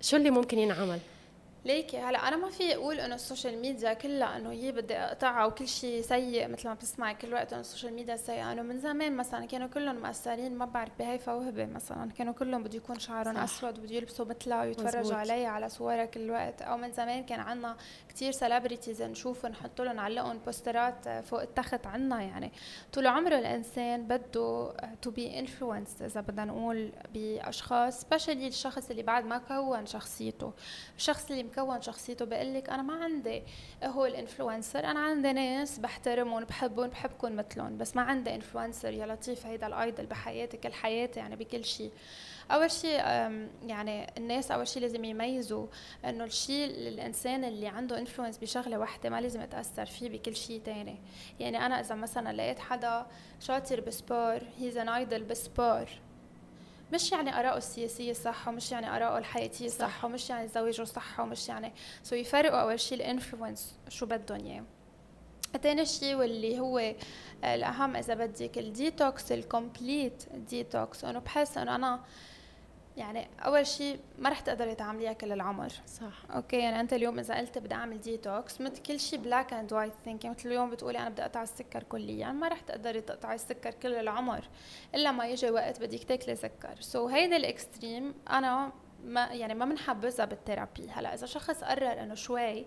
شو 0.00 0.16
اللي 0.16 0.30
ممكن 0.30 0.58
ينعمل؟ 0.58 0.98
ليكي؟ 1.64 1.98
هلا 1.98 2.28
أنا 2.28 2.36
ما 2.36 2.50
في 2.50 2.74
أقول 2.74 3.00
إنه 3.00 3.14
ال 3.14 3.20
social 3.20 3.58
media 3.58 3.92
كلها 3.92 4.36
إنه 4.36 4.50
هي 4.50 4.72
بدي 4.72 4.96
أقطعها 4.96 5.44
وكل 5.46 5.68
شيء 5.68 6.02
سيء 6.02 6.48
مثل 6.48 6.68
ما 6.68 6.74
بتسمعي 6.74 7.14
كل 7.14 7.34
وقت 7.34 7.52
إنه 7.52 7.60
ال 7.60 7.65
social 7.65 7.92
media 7.92 8.16
سيئة. 8.16 8.52
انه 8.52 8.62
من 8.62 8.80
زمان 8.80 9.16
مثلا 9.16 9.46
كانوا 9.46 9.68
كلهم 9.68 9.96
مأثرين 9.96 10.54
ما 10.54 10.64
بعرف 10.64 10.92
بهيفا 10.98 11.32
وهبة 11.32 11.66
مثلا 11.66 12.10
كانوا 12.10 12.32
كلهم 12.32 12.62
بده 12.62 12.76
يكون 12.76 12.98
شعرهم 12.98 13.36
أسود 13.36 13.78
وبده 13.78 13.94
يلبسوا 13.94 14.24
مثلها 14.24 14.62
ويتفرجوا 14.62 15.16
عليها 15.16 15.48
على 15.48 15.68
صورها 15.68 16.04
كل 16.04 16.20
الوقت 16.20 16.62
أو 16.62 16.76
من 16.76 16.92
زمان 16.92 17.24
كان 17.24 17.40
عندنا 17.40 17.76
كثير 18.08 18.32
celebrities 18.32 19.02
نشوفهم 19.02 19.52
نحط 19.52 19.80
لهم 19.80 19.96
نعلقهم 19.96 20.38
بوسترات 20.38 21.08
فوق 21.08 21.40
التخت 21.40 21.86
عنا 21.86 22.22
يعني. 22.22 22.52
طول 22.92 23.06
عمره 23.06 23.38
الإنسان 23.38 24.06
بده 24.06 24.72
to 25.02 25.10
be 25.10 25.38
influenced 25.38 26.02
إذا 26.02 26.20
بدنا 26.20 26.44
نقول 26.44 26.92
بأشخاص 27.14 28.00
specially 28.00 28.48
الشخص 28.48 28.90
اللي 28.90 29.02
بعد 29.02 29.24
ما 29.24 29.38
كون 29.38 29.86
شخصيته. 29.86 30.52
الشخص 30.96 31.30
اللي 31.30 31.42
مكون 31.48 31.82
شخصيته 31.82 32.24
بقول 32.24 32.54
لك 32.54 32.70
أنا 32.70 32.82
ما 32.82 33.04
عندي 33.04 33.42
هو 33.84 34.06
ال 34.06 34.13
influencer 34.13 34.84
أنا 34.84 35.00
عندي 35.00 35.32
ناس 35.32 35.78
بحترمهم 35.78 36.44
بحبهم 36.44 36.88
بحبكم 36.88 37.36
مثلهم 37.36 37.78
بس 37.78 37.96
ما 37.96 38.02
عندي 38.02 38.34
influencer 38.34 38.92
يا 38.92 39.06
لطيف 39.06 39.46
هيدا 39.46 39.66
ال 39.66 39.74
idol 39.74 40.06
بحياتي 40.06 40.56
كل 40.56 40.72
حياتي 40.72 41.20
يعني 41.20 41.36
بكل 41.36 41.64
شيء. 41.64 41.90
أول 42.50 42.70
شيء 42.70 42.98
يعني 43.66 44.06
الناس 44.16 44.50
أول 44.50 44.68
شيء 44.68 44.82
لازم 44.82 45.04
يميزوا 45.04 45.66
إنه 46.04 46.24
الشيء 46.24 46.64
الإنسان 46.64 47.44
اللي 47.44 47.66
عنده 47.68 47.98
influence 47.98 48.38
بشغلة 48.38 48.78
واحدة 48.78 49.10
ما 49.10 49.20
لازم 49.20 49.42
يتأثر 49.42 49.86
فيه 49.86 50.08
بكل 50.08 50.36
شيء 50.36 50.60
تاني. 50.64 50.98
يعني 51.40 51.66
أنا 51.66 51.80
إذا 51.80 51.94
مثلا 51.94 52.32
لقيت 52.36 52.58
حدا 52.58 53.06
شاطر 53.40 53.80
ب 53.80 53.90
sport 53.90 54.38
he's 54.58 54.76
an 54.76 54.88
idol 54.88 55.22
ب 55.22 55.33
sport 55.33 55.88
مش 56.92 57.12
يعني 57.12 57.40
آراءه 57.40 57.56
السياسية 57.58 58.12
صح 58.12 58.48
ومش 58.48 58.72
يعني 58.72 58.96
آراءه 58.96 59.18
الحياتية 59.18 59.68
صح, 59.68 59.78
صح 59.78 60.04
ومش 60.04 60.30
يعني 60.30 60.48
زواجه 60.48 60.82
صح 60.82 61.20
ومش 61.20 61.48
يعني. 61.48 61.72
so 62.02 62.14
يفرقوا 62.14 62.60
أول 62.60 62.80
شيء 62.80 62.98
ال 62.98 63.06
influence 63.06 63.78
شو 63.88 64.06
بدهم 64.06 64.46
إياه. 64.46 64.64
تاني 65.62 65.86
شيء 65.86 66.14
واللي 66.14 66.60
هو 66.60 66.94
الأهم 67.44 67.96
إذا 67.96 68.14
بدك 68.14 68.58
ال 68.58 68.70
detox 68.70 69.32
ال 69.32 69.42
complete 69.42 70.22
detox 70.34 71.04
إنه 71.04 71.18
بحس 71.18 71.58
إنه 71.58 71.74
أنا 71.74 72.00
يعني 72.98 73.28
أول 73.40 73.66
شيء 73.66 73.98
ما 74.18 74.28
رح 74.30 74.40
تقدري 74.40 74.74
تعمليها 74.74 75.12
كل 75.12 75.32
العمر. 75.32 75.68
صح. 75.86 76.34
okay 76.34 76.56
يعني 76.56 76.80
أنت 76.80 76.92
اليوم 76.92 77.18
إذا 77.18 77.34
قلت 77.34 77.58
بدي 77.58 77.74
أعمل 77.74 78.00
ديتوكس 78.00 78.60
مثل 78.60 78.82
كل 78.82 79.00
شيء 79.00 79.18
black 79.18 79.52
and 79.52 79.72
white 79.72 79.92
thinking 80.04 80.36
مثل 80.36 80.48
اليوم 80.48 80.70
بتقولي 80.70 80.98
أنا 80.98 81.08
بدي 81.08 81.22
أقطع 81.22 81.42
السكر 81.42 81.82
كليا 81.82 82.32
ما 82.32 82.48
رح 82.48 82.60
تقدري 82.60 83.00
تقطعي 83.00 83.34
السكر 83.34 83.70
كل 83.70 83.94
العمر 83.94 84.44
إلا 84.94 85.12
ما 85.12 85.26
يجي 85.26 85.50
وقت 85.50 85.80
بدك 85.80 86.04
تاكلي 86.04 86.36
سكر. 86.36 86.80
so 86.80 87.12
هيدا 87.12 87.36
ال 87.36 87.46
extreme 87.46 88.14
أنا 88.30 88.72
ما 89.04 89.26
يعني 89.26 89.54
ما 89.54 89.64
بنحبذها 89.64 90.24
بال 90.24 90.37
therapy. 90.37 90.90
هلأ 90.90 91.14
إذا 91.14 91.26
شخص 91.26 91.64
قرر 91.64 92.02
إنه 92.02 92.14
شوي 92.14 92.66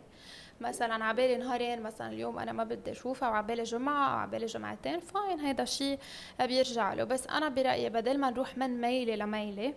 مثلا 0.61 1.05
عبالي 1.05 1.37
نهارين 1.37 1.81
مثلا 1.81 2.07
اليوم 2.07 2.39
أنا 2.39 2.51
ما 2.51 2.63
بدي 2.63 2.91
أشوفها 2.91 3.29
وعبالي 3.29 3.63
جمعة 3.63 4.13
أو 4.13 4.17
عبالي 4.19 4.45
جمعتين 4.45 4.99
fine 4.99 5.39
هيدا 5.39 5.63
الشيء 5.63 5.99
بيرجع 6.39 6.93
له. 6.93 7.03
بس 7.03 7.27
أنا 7.27 7.49
برأيي 7.49 7.89
بدل 7.89 8.17
ما 8.17 8.29
نروح 8.29 8.57
من 8.57 8.81
ميلة 8.81 9.15
لميلة 9.15 9.73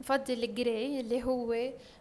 بفضل 0.00 0.44
ال 0.44 0.55
gray 0.55 1.00
اللي 1.00 1.24
هو 1.24 1.52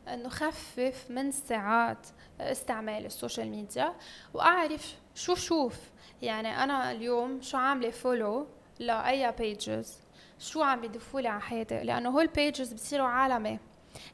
انه 0.08 0.30
خفف 0.30 1.06
من 1.10 1.32
ساعات 1.32 2.08
استعمال 2.40 3.06
ال 3.06 3.12
social 3.12 3.50
media 3.50 3.94
وأعرف 4.34 4.96
شو 5.16 5.36
شوف. 5.36 5.76
يعني 6.22 6.64
أنا 6.64 6.92
اليوم 6.92 7.42
شو 7.42 7.58
عاملة 7.58 7.90
follow 7.90 8.48
لأي 8.80 9.32
pages 9.32 10.00
شو 10.40 10.64
عم 10.64 10.84
يضيفوا 10.84 11.22
لي 11.22 11.28
على 11.28 11.42
حياتي؟ 11.42 11.84
لأنه 11.84 12.10
هول 12.10 12.28
pages 12.28 12.74
بصيروا 12.74 13.08
عالمي. 13.08 13.60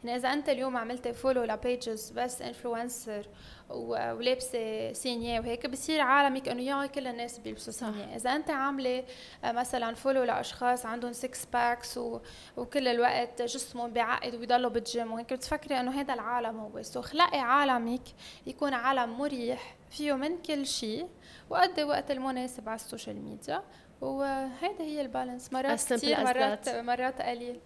يعني 0.03 0.15
إذا 0.15 0.33
أنت 0.33 0.49
اليوم 0.49 0.77
عملت 0.77 1.07
follow 1.07 1.43
ل 1.43 1.55
pages 1.55 2.11
بس 2.11 2.41
influencer 2.41 3.27
ولابسه 3.69 4.93
signé 4.93 5.39
وهيك 5.39 5.65
بصير 5.67 6.01
عالمك 6.01 6.49
إنه 6.49 6.61
يا 6.61 6.85
كل 6.85 7.07
الناس 7.07 7.39
بيلبسوا 7.39 7.73
signé. 7.73 8.15
إذا 8.15 8.35
أنت 8.35 8.49
عاملة 8.49 9.03
آه، 9.43 9.51
مثلا 9.51 9.95
follow 9.95 10.23
لأشخاص 10.23 10.85
عندهم 10.85 11.13
six 11.13 11.45
packs 11.45 11.97
و... 11.97 12.19
وكل 12.57 12.87
الوقت 12.87 13.41
جسمهم 13.41 13.93
بيعقد 13.93 14.35
وبيضلوا 14.35 14.69
بالجيم 14.69 15.11
وهيك 15.11 15.33
بتفكري 15.33 15.79
إنه 15.79 16.01
هذا 16.01 16.13
العالم 16.13 16.59
هو. 16.59 16.81
so 16.81 17.01
خلقي 17.01 17.39
عالمك 17.39 18.01
يكون 18.47 18.73
عالم 18.73 19.17
مريح 19.19 19.75
فيه 19.89 20.13
من 20.13 20.41
كل 20.41 20.65
شيء 20.65 21.07
وقضي 21.49 21.83
وقت 21.83 22.11
المناسب 22.11 22.69
على 22.69 22.75
ال 22.75 22.82
social 22.82 23.21
media. 23.21 23.63
وهيدا 24.01 24.83
هي 24.83 25.01
ال 25.01 25.07
balance. 25.07 25.53
مرات 25.53 25.93
كثير 25.93 26.23
مرات 26.23 26.69
مرات 26.69 27.21
قليل. 27.21 27.59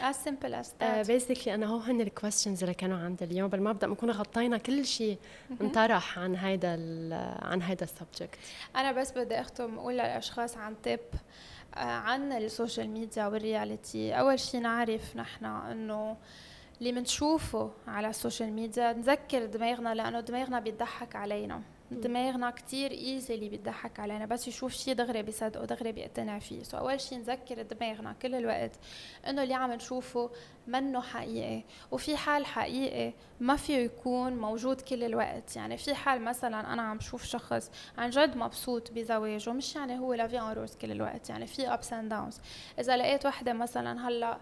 As 0.00 0.14
simple 0.28 0.54
as 0.54 0.66
that. 0.80 1.06
Basically 1.06 1.44
uh, 1.44 1.48
أنا 1.48 1.66
هو 1.66 1.78
هن 1.78 2.00
الكويستشنز 2.00 2.62
اللي 2.62 2.74
كانوا 2.74 2.98
عندي 2.98 3.24
اليوم. 3.24 3.48
بالمبدأ 3.48 3.86
بنكون 3.86 4.10
غطينا 4.10 4.58
كل 4.58 4.84
شيء 4.86 5.18
انطرح 5.60 6.18
عن 6.18 6.36
هيدا 6.36 6.72
عن 7.42 7.62
هيدا 7.62 7.84
ال 7.84 7.91
subject 7.91 8.38
أنا 8.76 8.92
بس 8.92 9.12
بدي 9.12 9.40
أختم 9.40 9.78
أقول 9.78 9.94
للأشخاص 9.94 10.56
عن 10.56 10.74
tip 10.82 11.00
uh, 11.00 11.78
عن 11.78 12.32
ال 12.32 12.40
social 12.40 12.88
media 12.88 13.26
وال 13.26 13.45
reality 13.45 14.12
أول 14.12 14.40
شيء 14.40 14.60
نعرف 14.60 15.16
نحن 15.16 15.44
إنه 15.44 16.16
اللي 16.80 16.92
بنشوفه 16.92 17.70
على 17.88 18.08
ال 18.08 18.14
social 18.14 18.52
media 18.52 18.92
نذكر 18.92 19.46
دماغنا 19.46 19.94
لأنه 19.94 20.20
دماغنا 20.20 20.60
بيضحك 20.60 21.16
علينا. 21.16 21.62
دماغنا 22.00 22.50
كتير 22.50 22.90
اللي 23.30 23.48
بيضحك 23.48 24.00
علينا. 24.00 24.26
بس 24.26 24.48
يشوف 24.48 24.72
شيء 24.72 24.94
دغري 24.94 25.22
بيصدقه 25.22 25.64
دغري 25.64 25.92
بيقتنع 25.92 26.38
فيه. 26.38 26.62
so 26.62 26.78
أول 26.78 27.00
شيء 27.00 27.18
نذكر 27.18 27.62
دماغنا 27.62 28.12
كل 28.22 28.34
الوقت 28.34 28.72
إنه 29.28 29.42
اللي 29.42 29.54
عم 29.54 29.72
نشوفه 29.72 30.30
منه 30.66 31.00
حقيقي. 31.00 31.62
وفي 31.90 32.16
حال 32.16 32.46
حقيقي 32.46 33.12
ما 33.40 33.56
فيه 33.56 33.76
يكون 33.76 34.32
موجود 34.36 34.80
كل 34.80 35.04
الوقت. 35.04 35.56
يعني 35.56 35.76
في 35.76 35.94
حال 35.94 36.22
مثلا 36.22 36.72
أنا 36.72 36.82
عم 36.82 37.00
شوف 37.00 37.24
شخص 37.24 37.70
عن 37.98 38.10
جد 38.10 38.36
مبسوط 38.36 38.92
بزواجه 38.92 39.52
مش 39.52 39.76
يعني 39.76 39.98
هو 39.98 40.14
la 40.14 40.24
vie 40.24 40.38
en 40.38 40.51
rose 40.51 40.76
كل 40.76 40.92
الوقت. 40.92 41.30
يعني 41.30 41.46
في 41.46 41.68
ups 41.68 41.92
and 41.92 42.10
downs 42.10 42.40
إذا 42.78 42.96
لقيت 42.96 43.26
وحدة 43.26 43.52
مثلا 43.52 44.08
هلأ 44.08 44.38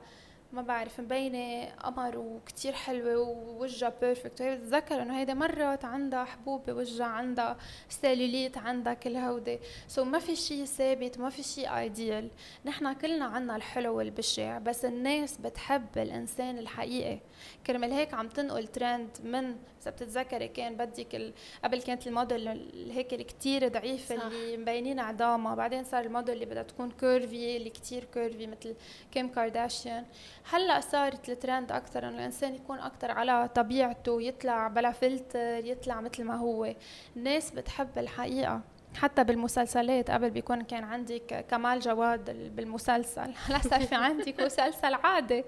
ما 0.53 0.63
بعرف 0.63 1.01
مبينة 1.01 1.71
قمر 1.71 2.19
وكتير 2.19 2.73
حلوة 2.73 3.17
ووجهها 3.17 3.93
perfect 4.01 4.41
وهي 4.41 4.57
بتتذكر 4.57 5.03
إنه 5.03 5.19
هيدا 5.19 5.35
مرات 5.35 5.85
عندها 5.85 6.25
حبوب 6.25 6.71
بوجهها 6.71 7.07
عندها 7.07 7.57
سيلوليت 7.89 8.59
عندها 8.59 8.95
كل 8.95 9.17
هودي. 9.17 9.59
so 9.89 10.07
ما 10.07 10.19
في 10.19 10.37
شيء 10.37 10.65
ثابت 10.65 11.19
ما 11.19 11.31
في 11.31 11.43
شيء 11.43 11.77
idéal 11.79 12.31
نحن 12.65 12.93
كلنا 12.93 13.25
عنا 13.25 13.57
الحلو 13.57 13.97
والبشع 13.97 14.59
بس 14.59 14.85
الناس 14.85 15.37
بتحب 15.37 15.99
الإنسان 15.99 16.59
الحقيقي. 16.59 17.19
كرمال 17.67 17.93
هيك 17.93 18.15
عم 18.15 18.29
تنقل 18.29 18.67
ترند 18.67 19.11
من 19.25 19.57
إذا 19.83 19.91
بتتذكري 19.91 20.49
كان 20.49 20.77
بدك. 20.77 21.33
قبل 21.65 21.83
كانت 21.83 22.07
الموديل 22.07 22.49
هيك 22.91 23.13
اللي 23.13 23.25
كثير 23.25 23.69
ضعيفه. 23.69 24.27
اللي 24.27 24.57
مبينين 24.57 25.01
عظامها 25.01 25.55
بعدين 25.55 25.85
صار 25.85 26.05
الموديل 26.05 26.35
اللي 26.35 26.47
بدها 26.47 26.63
تكون 26.63 26.91
curvy 26.91 27.57
اللي 27.57 27.71
كثير 27.71 28.05
curvy 28.05 28.47
مثل 28.47 28.75
كيم 29.13 29.29
كارداشيان 29.29 30.05
هلأ 30.51 30.81
صارت 30.81 31.29
الترند 31.29 31.73
أكثر 31.73 32.09
إنه 32.09 32.19
الإنسان 32.19 32.55
يكون 32.55 32.79
أكثر 32.79 33.11
على 33.11 33.49
طبيعته 33.55 34.23
يطلع 34.23 34.69
بلا 34.69 34.93
فلتر 34.93 35.65
يطلع 35.65 36.01
مثل 36.01 36.25
ما 36.25 36.37
هو. 36.37 36.75
الناس 37.17 37.51
بتحب 37.51 37.99
الحقيقة. 37.99 38.61
حتى 38.97 39.25
بالمسلسلات 39.25 40.11
قبل 40.11 40.31
بيكون 40.31 40.63
كان 40.63 40.85
عندك 40.85 41.47
كمال 41.51 41.81
جواد 41.81 42.57
بالمسلسل. 42.57 43.33
هلا 43.47 43.59
صار 43.59 43.81
في 43.81 43.95
عندك 43.95 44.41
مسلسل 44.41 44.95
عادي. 44.95 45.45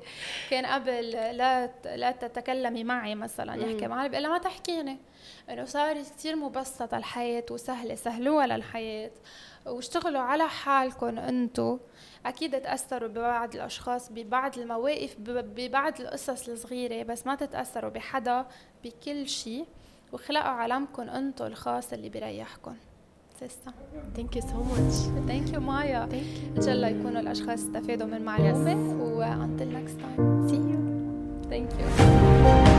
كان 0.50 0.66
قبل 0.66 1.10
لا 1.10 1.70
لا 1.84 2.10
تتكلمي 2.10 2.84
معي 2.84 3.14
مثلا 3.14 3.54
يحكي 3.54 3.86
معي 3.86 4.08
بيقول 4.08 4.28
ما 4.28 4.38
تحكيني. 4.38 4.98
إنه 5.50 5.64
صارت 5.64 6.10
كثير 6.16 6.36
مبسطه 6.36 6.96
الحياة 6.96 7.44
وسهلة 7.50 7.94
سهلوها 7.94 8.46
للحياة. 8.46 9.10
واشتغلوا 9.66 10.20
على 10.20 10.48
حالكم 10.48 11.18
أنتم 11.18 11.78
أكيد 12.26 12.60
تأثروا 12.60 13.08
ببعض 13.08 13.54
الأشخاص 13.54 14.12
ببعض 14.12 14.58
المواقف 14.58 15.16
ببعض 15.18 16.00
القصص 16.00 16.48
الصغيرة 16.48 17.02
بس 17.02 17.26
ما 17.26 17.34
تتأثروا 17.34 17.90
بحدا 17.90 18.46
بكل 18.84 19.28
شيء. 19.28 19.66
وخلقوا 20.12 20.48
عالمكم 20.48 21.08
أنتم 21.08 21.46
الخاص 21.46 21.92
اللي 21.92 22.08
بيريحكم 22.08 22.76
that's 23.40 23.64
it 23.64 23.72
thank 24.16 24.36
you 24.36 24.42
so 24.42 24.62
much 24.62 24.94
thank 25.28 25.54
you 25.54 25.60
مايا 25.60 26.04
ان 26.56 26.62
شاء 26.62 26.74
الله 26.74 26.88
يكونوا 26.88 27.20
الأشخاص 27.20 27.58
استفادوا 27.58 28.06
من 28.06 28.22
معلومه 28.22 29.02
و 29.02 29.22
until 29.22 29.68
next 29.78 29.96
time. 30.02 30.48
See 30.48 30.62
you. 30.70 30.80
Thank 31.50 31.70
you. 31.78 32.73